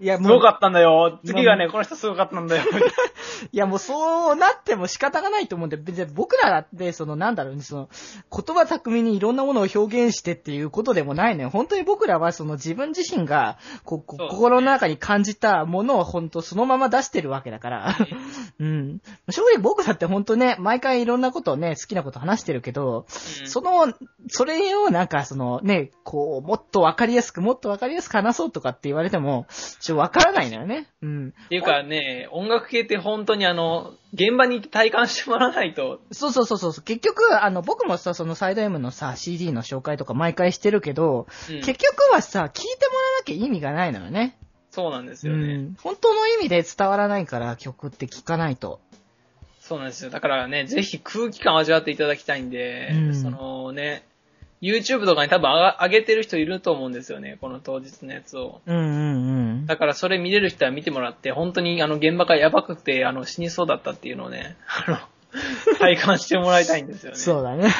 [0.00, 1.20] いや、すごかっったんだよ。
[1.22, 2.62] 次がね、この人すごかったんだよ。
[3.52, 7.88] いや、もうそうなっても仕方がないと思うんで、別に僕らだって、その、なんだろうね、その、
[8.30, 11.50] 言葉巧みにいろんなものを表現してっていうことでもないのよ。
[11.50, 17.96] 本当に僕らは、その自分自身が、こ心の中に感じたものを本当そのまま出してるわけだから。
[18.58, 19.00] うん。
[19.30, 23.92] 正直僕だって本当ね、毎回いろんなことをね、好きなこと話してるけど、うんその、
[24.28, 29.46] それをなんかそのね、こう、もっとわかりやすく、もっとわかりやすく話そうとかって言われても、
[29.80, 30.86] ちょっとわからないのよね。
[31.02, 31.28] うん。
[31.46, 36.72] っていうかね、音楽系って本当にあの、現場に体感してもらわないと、そうそうそうそう。
[36.82, 44.36] 結局、あの、僕もさ、そのサイド M のさ、CD の紹介とか毎回してるけど、うん結局はさ、聞いてもらわなきゃ意味がないのよね。
[44.70, 45.56] そうなんですうよね。
[45.56, 45.76] ん。
[45.82, 48.80] 本当の意味で伝わらないから、曲って聞かないと。
[49.60, 50.10] そうなんですよ。
[50.10, 54.04] だからね、ぜひ空気感を味わっていただきたいんで、うんそのね、
[54.62, 58.60] YouTube とかに多分上げてる人いると思うんですよね、この当日のやつを。
[58.66, 59.66] うんうんうん。
[59.66, 64.56] だからそれ見れる人は見てもらって、本当にあの現場がやばくて、あの死にそうだったっていうのをね、
[64.86, 64.98] あの、
[65.78, 67.16] 体感してもらいたいんですよね。
[67.16, 67.70] そうだね。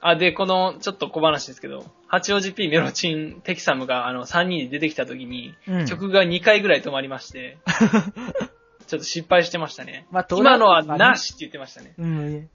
[0.00, 7.58] あ、で、この、ちょっと小話ですけど、八王子 P メロチンテキサムがあの3人で出てきた時に、うん曲が2回ぐらい止まりまして、
[8.86, 10.06] ちょっと失敗してましたね。
[10.10, 11.94] まあ今のはなしって言ってましたね。
[11.98, 12.50] うん。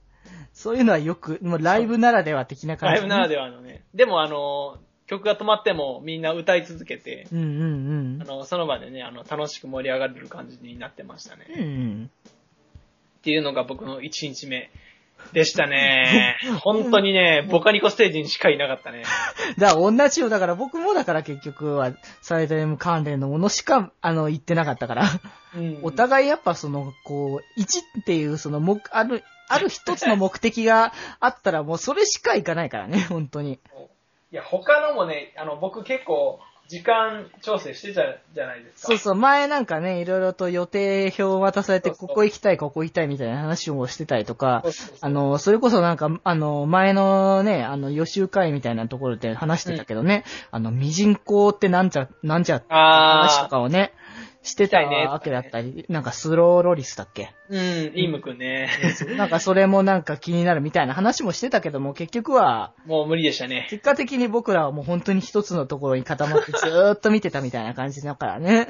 [0.53, 3.83] そういうのはよく、もうライブならでは的な感じ、ライブならではのね。
[3.93, 11.45] でもあの、曲が止まってもみんな歌い続けて、うんうんあの、その場でね、あの、楽しく盛り上がれる感じになってましたね。
[11.49, 11.61] うん。
[11.61, 12.11] うん
[13.19, 14.69] っていうのが僕の1日目
[15.31, 16.37] でしたね。
[16.61, 19.03] 本当にね、ボカニコステージにしかいなかったね。
[19.57, 20.29] だから同じよ。
[20.29, 25.03] だから僕もだから結局は、サイド M 関連のものしか、あの、言ってなかったから。
[25.55, 33.59] うんお互いやっぱその、こう、1っていうその、目、ある、ある一つの目的があったらもうそれしかいかないからね、本当に。
[34.31, 38.03] いや、他のもね、あの、僕結構、時間調整してた
[38.33, 38.87] じゃないですか。
[38.87, 44.63] そうそう、前なんかね、いろいろと予定表を渡されて、ここ行きたい、ここ行きたいみたいな話をしてたりとか
[45.01, 53.93] あの、それこそなんか、あの、前のね、あの、予習会みたいなところで話してたけどね、あの、ミジンコってなんちゃ、なんちゃって話とあかをね、
[54.43, 57.33] してたいねわけだったり、なんかスローロリスだっけ？
[57.49, 58.69] ー、うん、イムくんね。
[59.17, 63.67] なんかそれもなんか気になるみたいな話もしてたけども、結局は、もう無理でしたね。
[63.69, 68.67] 結果的に僕らはもう本当に一つのところに固まってずーっと見てたみたいな感じだからね。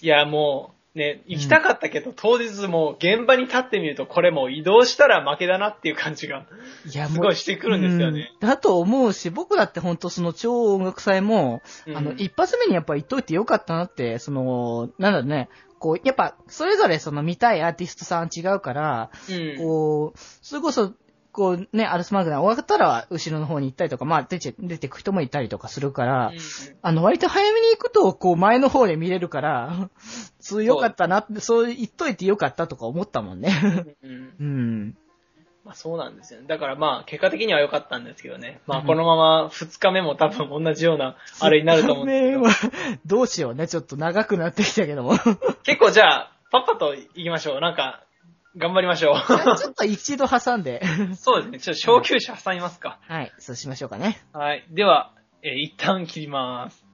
[0.00, 6.44] いや、もう、ね、行きたかったけど、当日もう現場に立ってみると、これもう移動したら負けだなっていう感じが、
[6.92, 8.30] いや、すごいしてくるんですよね。
[8.40, 19.58] うんだと思うし、僕だって本当その超音楽祭も、うんあの、一発目にやっぱ言っといてよかったなって、その、なんだろうね、こう、やっぱ、それぞれその見たいアーティストさん違うから、うん。
[19.58, 20.92] こう、それこそ、
[21.38, 26.38] こうね、アルスマークが終わったら後ろの方に行ったりとか、まあ出て、出てく人もいたりとかするから、うん
[26.82, 29.88] あの、割と早めに行くと、こう前の方で見れるから、
[30.40, 33.52] そうよかったなって、そう言っといてよかったとか思ったもんね。
[34.02, 34.96] うんうん。
[35.64, 36.48] まあそうなんですよね。
[36.48, 38.60] だからまあ結果的には良かったんですけどね。
[38.66, 42.42] まあうんこのまま2日目も多分同じようなあれになると思うんですけど。
[42.42, 45.12] はどうしようね、ちょっと長くなってきたけども。
[45.62, 47.60] 結構じゃあ、パッパと行きましょう。
[47.60, 48.02] なんか、
[48.56, 49.14] 頑張りましょ
[49.58, 50.82] ちょっと一度挟んで。
[51.12, 51.14] う。
[51.14, 51.58] そうですね。
[51.60, 52.98] ちょっと小休止挟みますか。
[53.02, 54.20] はい、そうしましょうかね。
[54.32, 54.64] はい。
[54.70, 56.87] では、えー一旦切ります。